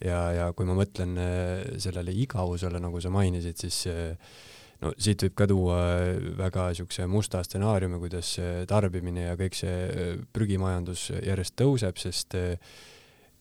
[0.03, 4.33] Ja, ja kui ma mõtlen äh, sellele igavusele, nagu sa mainisid, siis äh,
[4.83, 8.35] no siit võib ka tuua äh, väga niisuguse musta stsenaariumi, kuidas
[8.67, 12.35] tarbimine ja kõik see prügimajandus järjest tõuseb, sest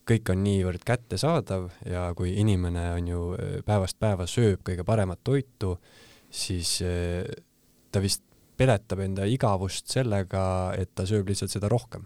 [0.08, 3.20] kõik on niivõrd kättesaadav ja kui inimene on ju
[3.66, 5.78] päevast päeva sööb kõige paremat toitu,
[6.30, 6.76] siis
[7.92, 8.24] ta vist
[8.56, 12.04] peletab enda igavust sellega, et ta sööb lihtsalt seda rohkem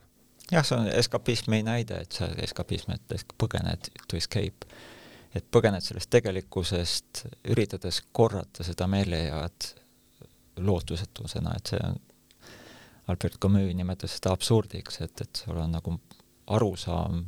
[0.53, 4.69] jah, see on eskapismi näide, et sa eskapism, et põgened to escape.
[5.37, 9.67] et põgened sellest tegelikkusest, üritades korrata seda meelehead
[10.57, 11.99] lootusetusena, et see on,
[13.13, 15.95] Albert Camus nimetas seda absurdiks, et, et sul on nagu
[16.57, 17.23] arusaam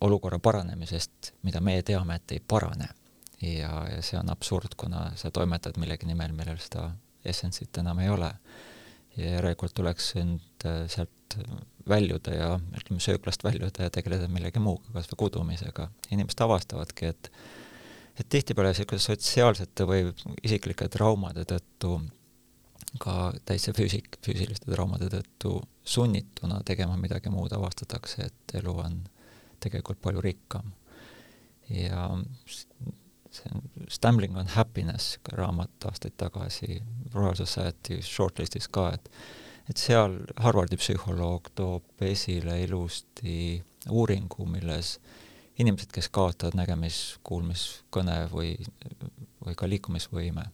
[0.00, 2.88] olukorra paranemisest, mida meie teame, et ei parane.
[3.40, 6.90] ja, ja see on absurd, kuna sa toimetad millegi nimel, millel seda
[7.24, 8.32] essentsit enam ei ole.
[9.16, 11.36] ja järelikult tuleks end äh, sealt
[11.88, 15.88] väljuda ja ütleme, sööklast väljuda ja tegeleda millegi muuga, kas või kudumisega.
[16.10, 17.32] inimesed avastavadki, et
[18.20, 20.10] et tihtipeale niisuguste sotsiaalsete või
[20.44, 21.94] isiklike traumade tõttu
[23.00, 28.98] ka täitsa füüsik, füüsiliste traumade tõttu sunnituna tegema midagi muud, avastatakse, et elu on
[29.60, 30.72] tegelikult palju rikkam.
[31.70, 32.08] ja
[33.30, 36.82] see on Stumbling on Happiness, raamat aastaid tagasi
[37.14, 39.10] Royal Society shortlist'is ka, et
[39.70, 44.96] et seal Harvardi psühholoog toob esile ilusti uuringu, milles
[45.60, 48.54] inimesed, kes kaotavad nägemis, kuulmis, kõne või,
[49.44, 50.46] või ka liikumisvõime,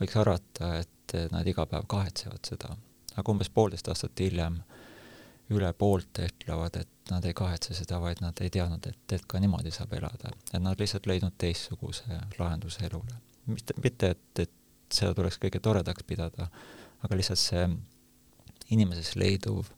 [0.00, 2.76] võiks arvata, et nad iga päev kahetsevad seda.
[3.16, 4.60] aga umbes poolteist aastat hiljem
[5.52, 9.40] üle poolte ütlevad, et nad ei kahetse seda, vaid nad ei teadnud, et, et ka
[9.42, 10.32] niimoodi saab elada.
[10.52, 13.16] et nad lihtsalt leidnud teistsuguse lahenduse elule.
[13.46, 14.52] mitte, mitte et, et
[14.92, 16.48] seda tuleks kõige toredaks pidada,
[17.02, 17.64] aga lihtsalt see
[18.70, 19.72] inimeses leiduv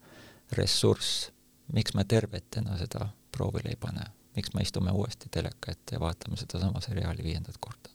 [0.52, 1.30] ressurss,
[1.72, 4.04] miks me tervetena seda proovile ei pane,
[4.36, 7.94] miks me istume uuesti teleka ette ja vaatame sedasama seriaali viiendat korda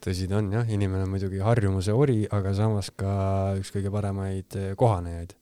[0.00, 3.10] tõsi ta on jah, inimene on muidugi harjumuse ori, aga samas ka
[3.60, 5.34] üks kõige paremaid kohanejaid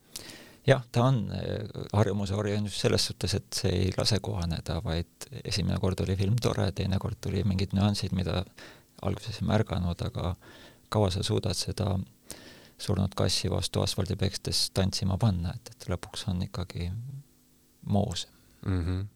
[0.66, 5.78] jah, ta on eh, harjumuse just selles suhtes, et see ei lase kohaneda, vaid esimene
[5.78, 8.44] kord oli film tore, teine kord tuli mingid nüansid, mida
[9.02, 10.34] alguses ei märganud, aga
[10.88, 11.98] kaua sa suudad seda
[12.78, 16.90] surnud kassi vastu asfaldi pekstes tantsima panna, et, et lõpuks on ikkagi
[17.82, 18.26] moos
[18.66, 18.82] mm.
[18.84, 19.06] -hmm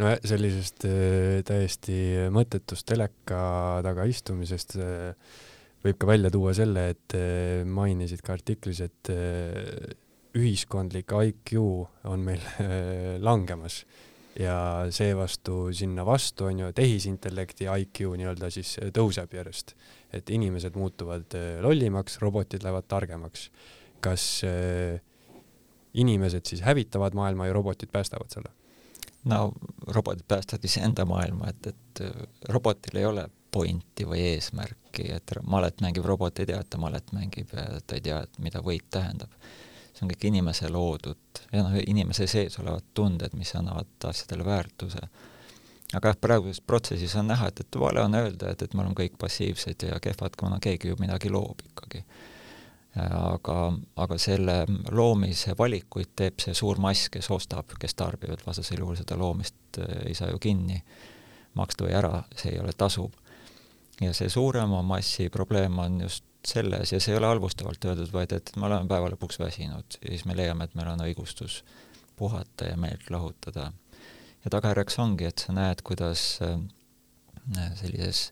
[0.00, 1.96] no sellisest äh, täiesti
[2.34, 3.42] mõttetust teleka
[3.86, 5.12] taga istumisest äh,
[5.84, 9.12] võib ka välja tuua selle, et äh, mainisid ka artiklis, et
[10.38, 11.56] ühiskondlik IQ
[12.06, 12.44] on meil
[13.26, 13.84] langemas
[14.38, 19.74] ja seevastu sinna vastu on ju tehisintellekti IQ nii-öelda siis tõuseb järjest,
[20.12, 23.50] et inimesed muutuvad äh, lollimaks, robotid lähevad targemaks.
[24.00, 25.00] kas äh,
[25.94, 28.50] inimesed siis hävitavad maailma ja robotid päästavad selle?
[29.24, 29.52] no
[29.86, 35.80] robotid päästavad iseenda maailma, et, et äh, robotil ei ole pointi või eesmärki, et malet
[35.80, 38.86] mängib robot ei tea, et ta malet mängib ja ta ei tea, et mida võit
[38.90, 39.34] tähendab
[39.94, 45.02] see on kõik inimese loodud ja noh, inimese sees olevad tunded, mis annavad asjadele väärtuse.
[45.94, 48.98] aga jah, praeguses protsessis on näha, et, et vale on öelda, et, et me oleme
[48.98, 52.04] kõik passiivsed ja kehvad, kuna keegi ju midagi loob ikkagi.
[52.96, 53.56] aga,
[54.02, 58.98] aga selle loomise valikuid teeb see suur mass, kes ostab, kes tarbib, et vastasel juhul
[58.98, 60.80] seda loomist äh, ei saa ju kinni
[61.54, 63.12] maksta või ära, see ei ole tasuv.
[64.00, 68.32] ja see suurema massi probleem on just selles ja see ei ole halvustavalt öeldud, vaid
[68.32, 71.60] et me oleme päeva lõpuks väsinud ja siis me leiame, et meil on õigustus
[72.16, 73.72] puhata ja meelt lahutada.
[74.44, 76.60] ja tagajärjeks ongi, et sa näed, kuidas äh,
[77.76, 78.30] sellises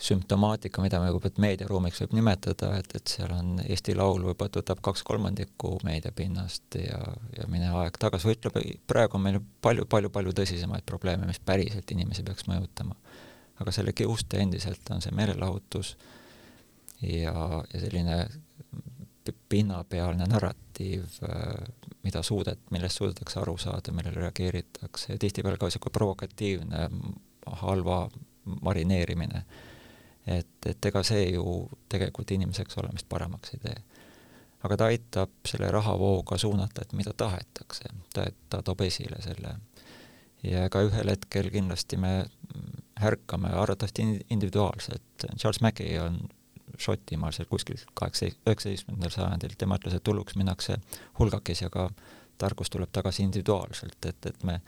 [0.00, 4.80] sümptomaatika, mida me juba meediaruumiks võib nimetada, et, et seal on Eesti Laul võib-olla võtab
[4.84, 7.00] kaks kolmandikku meediapinnast ja,
[7.36, 8.56] ja mine aeg tagasi, ütleb,
[8.88, 12.96] praegu on meil palju, palju, palju tõsisemaid probleeme, mis päriselt inimesi peaks mõjutama.
[13.60, 15.92] aga selle kiuste endiselt on see meelelahutus
[17.02, 18.26] ja, ja selline
[19.48, 21.04] pinnapealne narratiiv,
[22.02, 26.88] mida suudet, millest suudetakse aru saada, millele reageeritakse tihtipeale ka niisugune provokatiivne
[27.62, 28.08] halva
[28.60, 29.44] marineerimine.
[30.26, 31.44] et, et ega see ju
[31.88, 33.76] tegelikult inimeseks olemist paremaks ei tee.
[34.62, 39.54] aga ta aitab selle rahavooga suunata, et mida tahetakse, ta, ta toob esile selle.
[40.42, 42.14] ja ega ühel hetkel kindlasti me
[43.00, 46.20] ärkame arvatavasti individuaalselt, Charles Mackey on
[46.80, 50.78] Šotimaal seal kuskil kaheksa, üheksateistkümnendal sajandil, tema ütles, et hulluks minnakse
[51.18, 51.90] hulgakesi, aga
[52.40, 54.60] tarkus tuleb tagasi individuaalselt, et, et me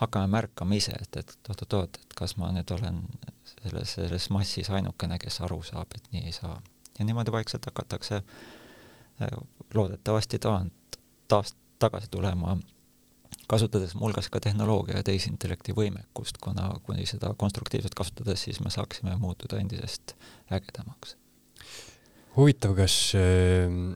[0.00, 3.02] hakkame märkama ise, et, et oot-oot-oot, et kas ma nüüd olen
[3.52, 6.56] selles, selles massis ainukene, kes aru saab, et nii ei saa.
[6.98, 9.38] ja niimoodi vaikselt hakatakse äh,
[9.74, 12.56] loodetavasti taand, taas tagasi tulema,
[13.48, 19.16] kasutades muuhulgas ka tehnoloogia ja tehisintellekti võimekust, kuna kuni seda konstruktiivselt kasutades, siis me saaksime
[19.20, 20.16] muutuda endisest
[20.52, 21.16] ägedamaks
[22.36, 23.92] huvitav, kas ehm,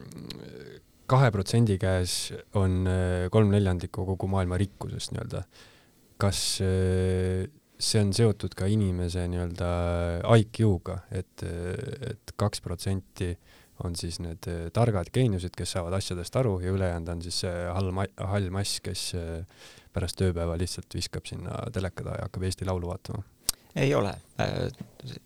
[1.11, 5.45] kahe protsendi käes on eh, kolm neljandikku kogu maailma rikkusest nii-öelda.
[6.21, 7.45] kas eh,
[7.79, 9.69] see on seotud ka inimese nii-öelda
[10.39, 13.35] IQ-ga, et, et kaks protsenti
[13.85, 17.91] on siis need targad geeniused, kes saavad asjadest aru ja ülejäänud on siis see hall
[18.31, 19.09] hall mass, kes
[19.95, 23.27] pärast ööpäeva lihtsalt viskab sinna teleka taha ja hakkab Eesti Laulu vaatama?
[23.77, 24.15] Ei ole.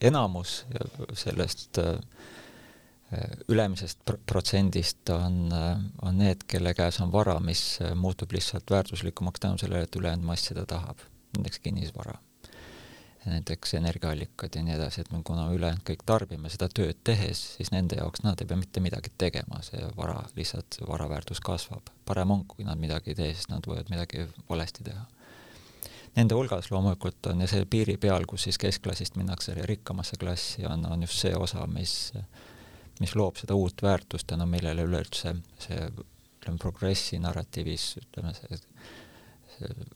[0.01, 0.67] enamus
[1.15, 1.81] sellest
[3.49, 5.49] ülemisest protsendist on,
[6.03, 10.51] on need, kelle käes on vara, mis muutub lihtsalt väärtuslikumaks tänu sellele, et ülejäänud mass
[10.51, 11.01] seda tahab,
[11.37, 12.19] näiteks kinnisvara
[13.29, 17.73] näiteks energiaallikad ja nii edasi, et me kuna ülejäänud kõik tarbime seda tööd tehes, siis
[17.75, 21.93] nende jaoks nad ei pea mitte midagi tegema, see vara, lihtsalt vara väärtus kasvab.
[22.07, 25.05] parem on, kui nad midagi ei tee, sest nad võivad midagi valesti teha.
[26.19, 30.83] Nende hulgas loomulikult on ja see piiri peal, kus siis keskklassist minnakse rikkamasse klassi, on,
[30.91, 31.93] on just see osa, mis,
[32.99, 38.59] mis loob seda uut väärtust, tänu millele üleüldse see ütleme, progressi narratiivis ütleme, see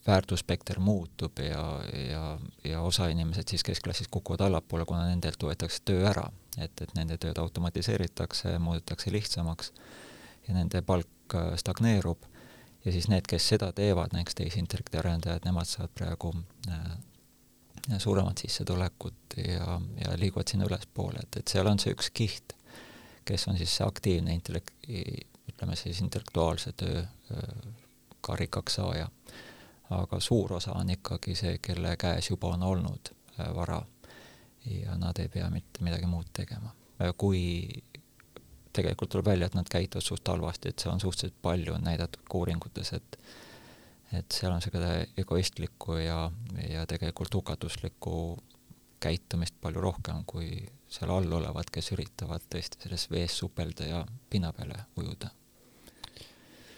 [0.07, 1.81] väärtusspekter muutub ja,
[2.11, 6.25] ja, ja osa inimesed siis keskklassist kukuvad allapoole, kuna nendelt võetakse töö ära.
[6.59, 9.73] et, et nende tööd automatiseeritakse, muudetakse lihtsamaks
[10.49, 12.27] ja nende palk äh, stagneerub
[12.85, 16.33] ja siis need, kes seda teevad, näiteks tehisintellekti arendajad, nemad saavad praegu
[16.69, 16.97] äh,
[17.99, 22.57] suuremat sissetulekut ja, ja liiguvad sinna ülespoole, et, et seal on see üks kiht,
[23.25, 24.75] kes on siis see aktiivne intellekt,
[25.49, 27.73] ütleme siis intellektuaalse töö äh,
[28.21, 29.09] karikaks saaja.
[29.93, 33.83] Aga suur osa on ikkagi see, kelle käes juba on olnud äh, vara.
[34.65, 36.71] Ja nad ei pea mitte midagi muud tegema.
[37.19, 37.67] kui
[38.73, 42.39] tegelikult tuleb välja, et nad käituvad suht halvasti, et see on suhteliselt palju näidatud ka
[42.43, 43.19] uuringutes, et
[44.13, 46.27] et seal on seda egoistlikku ja,
[46.69, 48.17] ja tegelikult hukatuslikku
[49.03, 50.51] käitumist palju rohkem kui
[50.93, 55.31] seal all olevad, kes üritavad tõesti selles vees supelda ja pinna peale ujuda.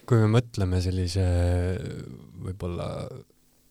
[0.07, 1.25] Kui me mõtleme sellise
[2.45, 2.87] võib-olla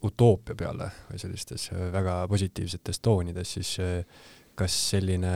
[0.03, 3.77] utoopia peale või sellistes väga positiivsetes toonides, siis
[4.59, 5.33] kas selline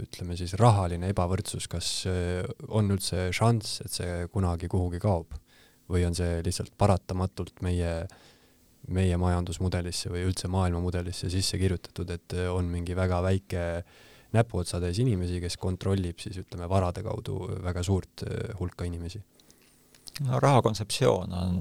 [0.00, 1.88] ütleme siis rahaline ebavõrdsus, kas
[2.68, 5.36] on üldse šanss, et see kunagi kuhugi kaob?
[5.92, 8.06] Või on see lihtsalt paratamatult meie,
[8.88, 13.66] meie majandusmudelisse või üldse maailmamudelisse sisse kirjutatud, et on mingi väga väike
[14.32, 18.24] näpuotsatäis inimesi, kes kontrollib siis ütleme varade kaudu väga suurt
[18.60, 19.20] hulka inimesi?
[20.24, 21.60] No raha kontseptsioon on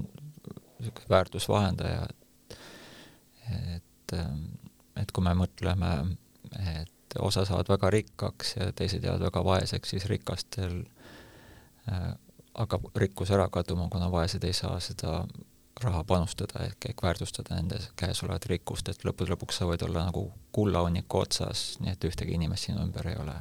[0.81, 2.07] niisugune väärtusvahendaja,
[3.75, 4.15] et,
[5.01, 5.91] et kui me mõtleme,
[6.71, 10.83] et osa saavad väga rikkaks ja teised jäävad väga vaeseks, siis rikastel
[11.91, 12.11] äh,
[12.53, 15.23] hakkab rikkus ära kaduma, kuna vaesed ei saa seda
[15.81, 20.05] raha panustada ehk, ehk väärtustada nende käes olevat rikkust, et lõppude lõpuks sa võid olla
[20.09, 23.39] nagu kullahunniku otsas, nii et ühtegi inimest sinu ümber ei ole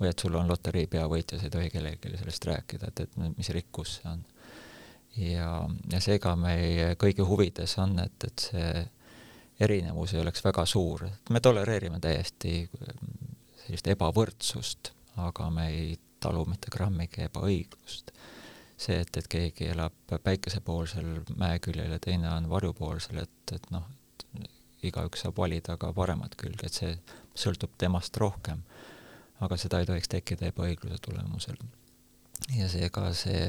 [0.00, 3.50] või et sul on loterii peavõitja, sa ei tohi kellelegi sellest rääkida, et, et mis
[3.54, 4.24] rikkus see on.
[5.20, 5.50] ja,
[5.92, 8.72] ja seega meie kõigi huvides on, et, et see
[9.62, 12.68] erinevus ei oleks väga suur, me tolereerime täiesti
[13.62, 18.12] sellist ebavõrdsust, aga me ei talu mitte grammigi ebaõiglust.
[18.82, 23.84] see, et, et keegi elab päikesepoolsel mäeküljel ja teine on varjupoolsel, et, et noh,
[24.82, 26.96] igaüks saab valida ka paremat külge, et see
[27.38, 28.64] sõltub temast rohkem
[29.42, 31.58] aga seda ei tohiks tekkida ebaõigluse tulemusel.
[32.56, 33.46] ja seega see,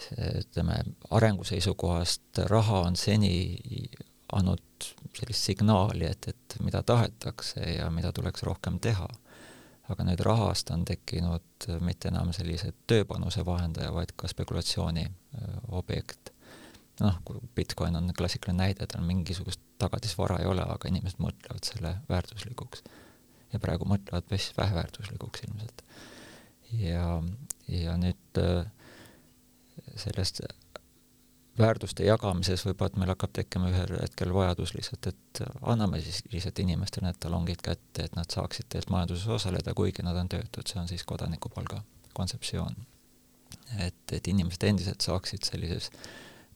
[0.00, 0.80] see ütleme,
[1.16, 3.34] arengu seisukohast raha on seni
[4.32, 9.08] andnud sellist signaali, et, et mida tahetakse ja mida tuleks rohkem teha.
[9.90, 15.06] aga nüüd rahast on tekkinud mitte enam sellise tööpanuse vahendaja, vaid ka spekulatsiooni
[15.68, 16.30] objekt.
[17.00, 21.94] noh, kui Bitcoin on klassikaline näide, tal mingisugust tagatisvara ei ole, aga inimesed mõtlevad selle
[22.08, 22.84] väärtuslikuks
[23.52, 25.84] ja praegu mõtlevad päris väheväärtuslikuks ilmselt.
[26.78, 27.22] ja,
[27.68, 28.42] ja nüüd
[29.96, 30.42] sellest
[31.60, 36.58] väärtuste jagamises võib-olla, et meil hakkab tekkima ühel hetkel vajadus lihtsalt, et anname siis lihtsalt
[36.64, 40.80] inimestele need talongid kätte, et nad saaksid tegelikult majanduses osaleda, kuigi nad on töötud, see
[40.80, 41.82] on siis kodanikupalga
[42.16, 42.76] kontseptsioon.
[43.78, 45.90] et, et inimesed endiselt saaksid sellises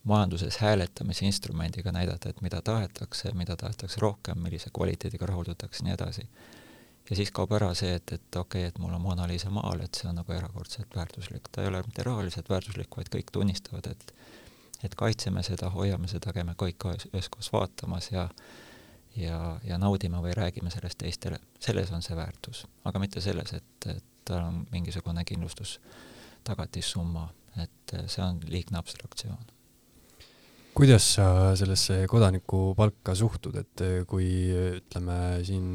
[0.04, 6.28] majanduses hääletamise instrumendiga näidata, et mida tahetakse, mida tahetakse rohkem, millise kvaliteediga rahuldatakse, nii edasi
[7.10, 9.82] ja siis kaob ära see, et, et okei okay,, et mul on Mona Lisa maal,
[9.84, 11.50] et see on nagu erakordselt väärtuslik.
[11.52, 14.14] ta ei ole mitte rahaliselt väärtuslik, vaid kõik tunnistavad, et
[14.84, 18.28] et kaitseme seda, hoiame seda, käime kõik üheskoos vaatamas ja
[19.16, 23.88] ja, ja naudime või räägime sellest teistele, selles on see väärtus, aga mitte selles, et,
[23.90, 25.78] et tal on mingisugune kindlustus,
[26.44, 27.28] tagatissumma,
[27.62, 29.52] et see on liigne abstraktsioon.
[30.74, 34.28] kuidas sa sellesse kodanikupalka suhtud, et kui
[34.80, 35.68] ütleme siin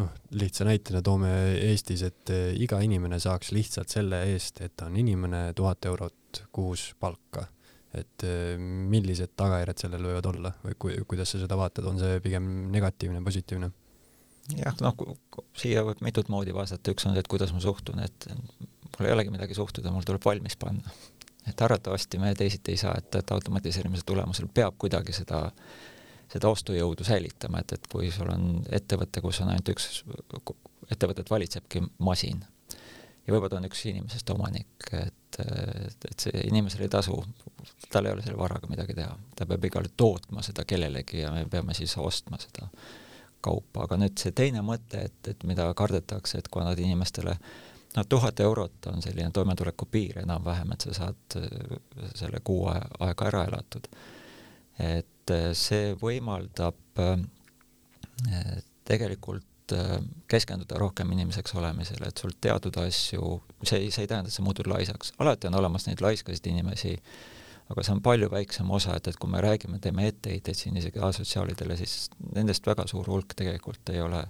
[0.00, 1.30] noh, lihtsa näitena toome
[1.70, 6.90] Eestis, et iga inimene saaks lihtsalt selle eest, et ta on inimene, tuhat eurot kuus
[6.98, 7.46] palka.
[7.96, 12.20] Et eh, millised tagajärjed sellel võivad olla või ku, kuidas sa seda vaatad, on see
[12.22, 13.70] pigem negatiivne, positiivne?
[14.58, 15.06] jah, noh,
[15.58, 19.14] siia võib mitut moodi vastata, üks on see, et kuidas ma suhtun, et mul ei
[19.14, 20.94] olegi midagi suhtuda, mul tuleb valmis panna.
[21.46, 25.42] et arvatavasti me teisiti ei saa, et, et automatiseerimise tulemusel peab kuidagi seda,
[26.30, 30.04] seda ostujõudu säilitama, et, et kui sul on ettevõte, kus on ainult üks,
[30.90, 32.42] ettevõtet valitsebki masin
[33.30, 37.16] ja võib-olla ta on üks inimesest omanik, et, et, et see inimesel ei tasu,
[37.92, 41.46] tal ei ole selle varaga midagi teha, ta peab igal tootma seda kellelegi ja me
[41.50, 42.68] peame siis ostma seda
[43.40, 47.36] kaupa, aga nüüd see teine mõte, et, et mida kardetakse, et kui annad inimestele
[47.96, 51.76] no tuhat eurot on selline toimetuleku piir enam-vähem, et sa saad äh,
[52.14, 53.88] selle kuu aega ära elatud.
[54.78, 59.46] et äh, see võimaldab äh, tegelikult
[60.26, 63.36] keskenduda rohkem inimeseks olemisele, et sul teatud asju,
[63.68, 66.94] see ei, see ei tähenda, et sa muutud laisaks, alati on olemas neid laiskasid inimesi,
[67.70, 71.02] aga see on palju väiksem osa, et, et kui me räägime, teeme etteheiteid siin isegi
[71.06, 74.24] asotsiaalidele, siis nendest väga suur hulk tegelikult ei ole,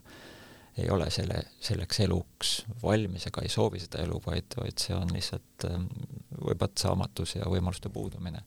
[0.79, 5.13] ei ole selle, selleks eluks valmis ega ei soovi seda elu, vaid, vaid see on
[5.15, 5.89] lihtsalt ähm,
[6.37, 8.43] võib-olla saamatus ja võimaluste puudumine.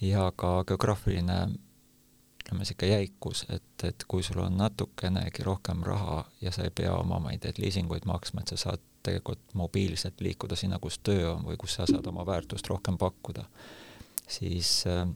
[0.00, 1.38] ja ka geograafiline
[2.46, 6.94] ütleme, niisugune jäikus, et, et kui sul on natukenegi rohkem raha ja sa ei pea
[6.94, 11.32] oma, ma ei tea, liisinguid maksma, et sa saad tegelikult mobiilselt liikuda sinna, kus töö
[11.32, 13.46] on või kus sa saad oma väärtust rohkem pakkuda
[14.28, 15.08] siis äh,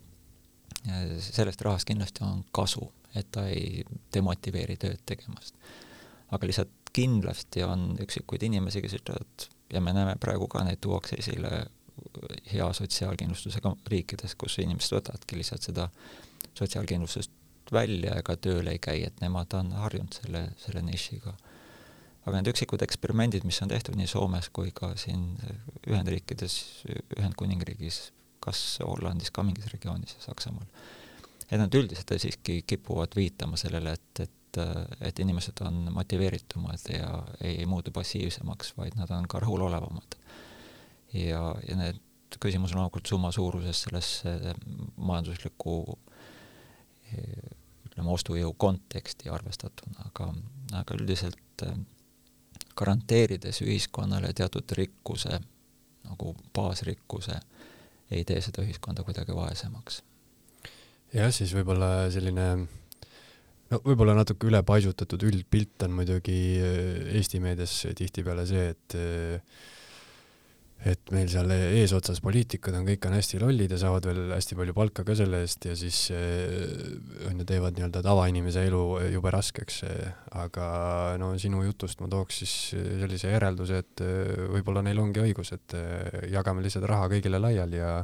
[1.19, 3.83] sellest rahast kindlasti on kasu, et ta ei
[4.13, 5.55] demotiveeri tööd tegemast.
[6.31, 11.17] aga lihtsalt kindlasti on üksikuid inimesi, kes ütlevad, ja me näeme praegu ka neid tuuakse
[11.19, 11.65] esile
[12.51, 15.89] hea sotsiaalkindlustusega riikides, kus inimesed võtavadki lihtsalt seda
[16.57, 17.31] sotsiaalkindlustust
[17.71, 21.35] välja ega tööl ei käi, et nemad on harjunud selle, selle nišiga.
[22.25, 25.31] Aga need üksikud eksperimendid, mis on tehtud nii Soomes kui ka siin
[25.89, 26.57] Ühendriikides,
[27.17, 28.01] Ühendkuningriigis,
[28.43, 30.67] kas Hollandis ka mingis regioonis ja Saksamaal.
[31.51, 34.61] et nad üldiselt siiski kipuvad viitama sellele, et, et,
[35.01, 37.09] et inimesed on motiveeritumad ja
[37.41, 40.15] ei, ei muutu passiivsemaks, vaid nad on ka rahulolevamad.
[41.13, 41.99] ja, ja need,
[42.39, 44.11] küsimus on loomulikult summa suuruses selles
[44.95, 45.97] majandusliku
[47.11, 50.29] ütleme, ostujõu konteksti arvestatuna, aga,
[50.79, 51.65] aga üldiselt
[52.77, 55.39] garanteerides ühiskonnale teatud rikkuse,
[56.07, 57.39] nagu baasrikkuse
[58.11, 60.01] ei tee seda ühiskonda kuidagi vaesemaks.
[61.13, 62.47] jah, siis võib-olla selline
[63.71, 69.61] no võib-olla natuke ülepaisutatud üldpilt on muidugi äh, Eesti meedias tihtipeale see, et äh,
[70.87, 74.75] et meil seal eesotsas poliitikud on, kõik on hästi lollid ja saavad veel hästi palju
[74.77, 76.65] palka ka selle eest ja siis äh,
[77.29, 79.83] on ju, teevad nii-öelda tavainimese elu jube raskeks.
[80.41, 80.67] aga
[81.21, 84.05] no sinu jutust ma tooks siis sellise järelduse, et
[84.55, 85.77] võib-olla neil ongi õigus, et
[86.31, 87.95] jagame lihtsalt raha kõigile laiali ja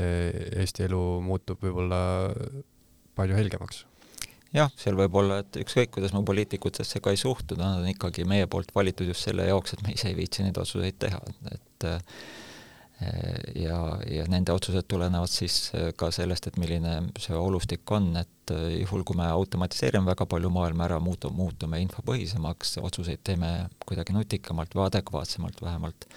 [0.00, 2.00] Eesti elu muutub võib-olla
[3.18, 3.84] palju helgemaks
[4.56, 8.26] jah, seal võib olla, et ükskõik, kuidas me poliitikutesse ka ei suhtu, nad on ikkagi
[8.28, 11.20] meie poolt valitud just selle jaoks, et me ise ei viitsi neid otsuseid teha,
[11.54, 11.90] et
[13.56, 13.76] ja,
[14.10, 19.16] ja nende otsused tulenevad siis ka sellest, et milline see olustik on, et juhul, kui
[19.16, 23.52] me automatiseerime väga palju maailma ära, muutu-, muutume infopõhisemaks, otsuseid teeme
[23.86, 26.08] kuidagi nutikamalt või adekvaatsemalt vähemalt,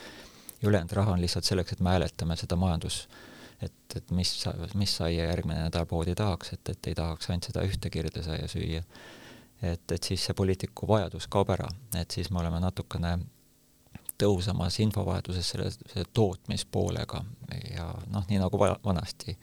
[0.60, 3.06] ja ülejäänud raha on lihtsalt selleks, et me hääletame seda majandus-
[3.64, 4.32] et, et mis,
[4.80, 8.84] mis saia järgmine nädal poodi tahaks, et, et ei tahaks ainult seda ühte kirdesaia süüa.
[9.62, 13.18] et, et siis see poliitiku vajadus kaob ära, et siis me oleme natukene
[14.20, 17.24] tõhusamas infovahetuses selle, selle tootmispoolega.
[17.74, 19.36] Ja noh, nii nagu va vanasti,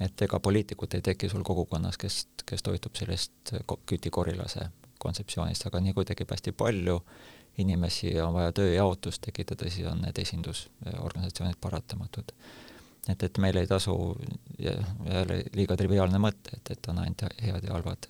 [0.00, 3.54] et ega poliitikut ei teki sul kogukonnas, kes, kes toitub sellest
[3.86, 4.68] kütikorilase
[5.02, 7.00] kontseptsioonist, aga nii kui tekib hästi palju
[7.60, 12.32] inimesi ja on vaja tööjaotust tekitada, siis on need esindusorganisatsioonid paratamatud
[13.08, 13.96] et, et meil ei tasu
[14.58, 18.08] jälle liiga triviaalne mõte, et, et on ainult head ja halvad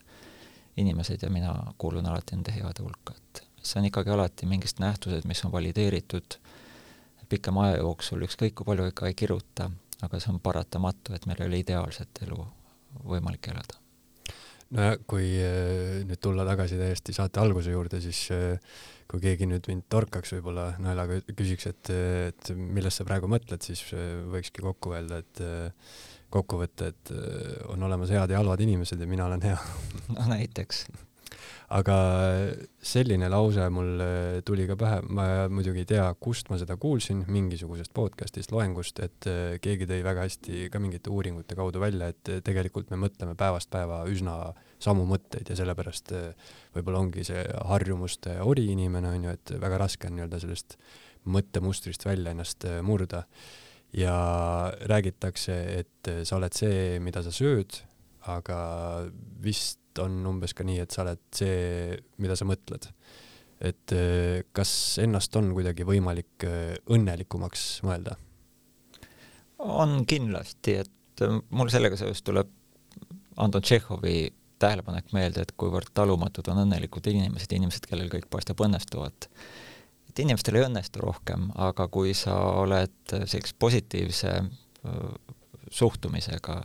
[0.77, 5.25] inimesed ja mina kuulun alati nende heade hulka, et see on ikkagi alati mingid nähtused,
[5.29, 6.39] mis on valideeritud
[7.29, 9.71] pikema aja jooksul, ükskõik kui palju ikka ei kiruta,
[10.07, 12.39] aga see on paratamatu, et meil ei ole ideaalset elu
[13.09, 13.86] võimalik elada
[14.75, 19.69] nojah, kui äh, nüüd tulla tagasi täiesti saate alguse juurde, siis äh, kui keegi nüüd
[19.71, 21.93] mind torkaks võib-olla naljaga küsiks, et,
[22.33, 23.85] et millest sa praegu mõtled, siis
[24.33, 25.43] võikski kokku öelda, et
[26.35, 27.15] kokku võtta, et
[27.71, 29.61] on olemas head ja halvad inimesed ja mina olen hea.
[30.17, 30.89] no näiteks
[31.75, 31.97] aga
[32.87, 37.25] selline lause mul äh, tuli ka pähe, ma muidugi ei tea, kust ma seda kuulsin,
[37.33, 42.31] mingisugusest podcast'ist, loengust, et äh, keegi tõi väga hästi ka mingite uuringute kaudu välja, et
[42.31, 44.37] äh, tegelikult me mõtleme päevast päeva üsna
[44.83, 46.13] samu mõtteid ja sellepärast
[46.77, 50.79] võib-olla ongi see harjumuste ori inimene, on ju, et väga raske on nii-öelda sellest
[51.27, 53.25] mõttemustrist välja ennast murda.
[53.97, 54.15] ja
[54.87, 57.81] räägitakse, et sa oled see, mida sa sööd
[58.27, 58.61] aga
[59.43, 62.89] vist on umbes ka nii, et sa oled see, mida sa mõtled.
[63.57, 64.71] et äh, kas
[65.01, 68.19] ennast on kuidagi võimalik äh, õnnelikumaks mõelda?
[69.59, 72.51] on kindlasti, et äh, mul sellega seoses tuleb
[73.37, 79.29] Anton Tšehhovi tähelepanek meelde, et kuivõrd talumatud on õnnelikud inimesed, inimesed, kellel kõik paistab õnnestuvat.
[80.09, 84.39] et inimestel ei õnnestu rohkem, aga kui sa oled sellise positiivse
[85.73, 86.61] suhtumisega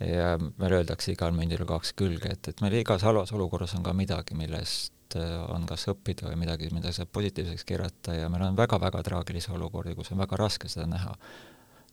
[0.00, 3.94] ja meil öeldakse igal mündil kaks külge, et, et meil igas halvas olukorras on ka
[3.96, 5.16] midagi, millest
[5.50, 9.96] on kas õppida või midagi, mida saab positiivseks keerata ja meil on väga-väga traagilisi olukordi,
[9.98, 11.16] kus on väga raske seda näha.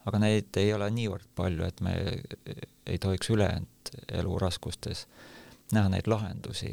[0.07, 1.95] aga neid ei ole niivõrd palju, et me
[2.85, 5.07] ei tohiks ülejäänud elu raskustes
[5.73, 6.71] näha neid lahendusi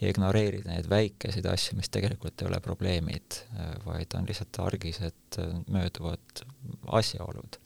[0.00, 3.40] ja ignoreerida neid väikeseid asju, mis tegelikult ei ole probleemid,
[3.86, 5.40] vaid on lihtsalt argised
[5.70, 6.44] mööduvad
[7.00, 7.61] asjaolud.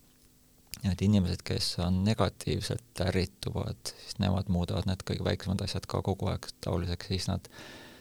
[0.86, 6.30] Need inimesed, kes on negatiivselt ärrituvad, siis nemad muudavad need kõige väiksemad asjad ka kogu
[6.30, 7.48] aeg taoliseks, siis nad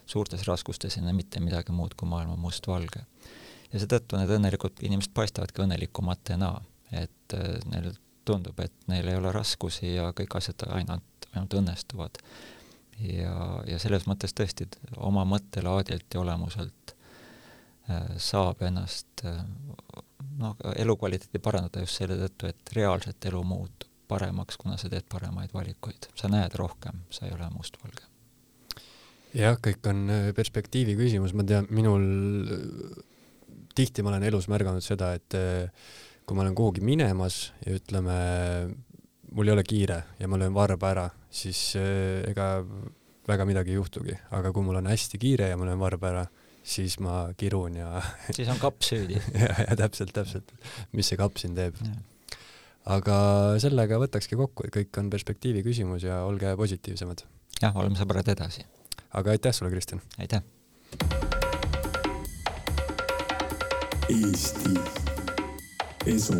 [0.06, 3.06] suurtes raskustes ei näe mitte midagi muud kui maailma mustvalge.
[3.72, 6.52] ja seetõttu need õnnelikud inimesed paistavadki õnnelikumatena,
[6.92, 12.22] et äh, neil tundub, et neil ei ole raskusi ja kõik asjad ainult, ainult õnnestuvad.
[13.00, 13.36] ja,
[13.68, 16.96] ja selles mõttes tõesti oma mõttelaadilt ja olemuselt
[17.90, 19.26] äh, saab ennast
[20.36, 25.08] äh, noh, elukvaliteeti parandada just selle tõttu, et reaalselt elu muutub paremaks, kuna sa teed
[25.10, 26.12] paremaid valikuid.
[26.16, 28.06] sa näed rohkem, sa ei ole mustvalge.
[29.34, 32.06] jah, kõik on perspektiivi küsimus, ma tean, minul
[33.76, 35.36] tihti ma olen elus märganud seda, et
[36.26, 38.16] kui ma olen kuhugi minemas ja ütleme,
[39.36, 42.64] mul ei ole kiire ja ma löön varba ära, siis äh, ega
[43.28, 46.26] väga midagi ei juhtugi, aga kui mul on hästi kiire ja ma löön varba ära,
[46.66, 48.02] siis ma kirun ja
[48.36, 50.52] siis on kapp süüdi ja, ja täpselt, täpselt,
[50.98, 51.78] mis see kapp siin teeb.
[52.90, 53.18] aga
[53.62, 57.26] sellega võtakski kokku, et kõik on perspektiivi küsimus ja olge positiivsemad.
[57.62, 58.66] jah, oleme sõbrad edasi.
[59.14, 60.02] aga aitäh sulle, Kristjan!
[60.20, 60.42] aitäh!
[64.06, 64.76] Eesti
[66.06, 66.40] esu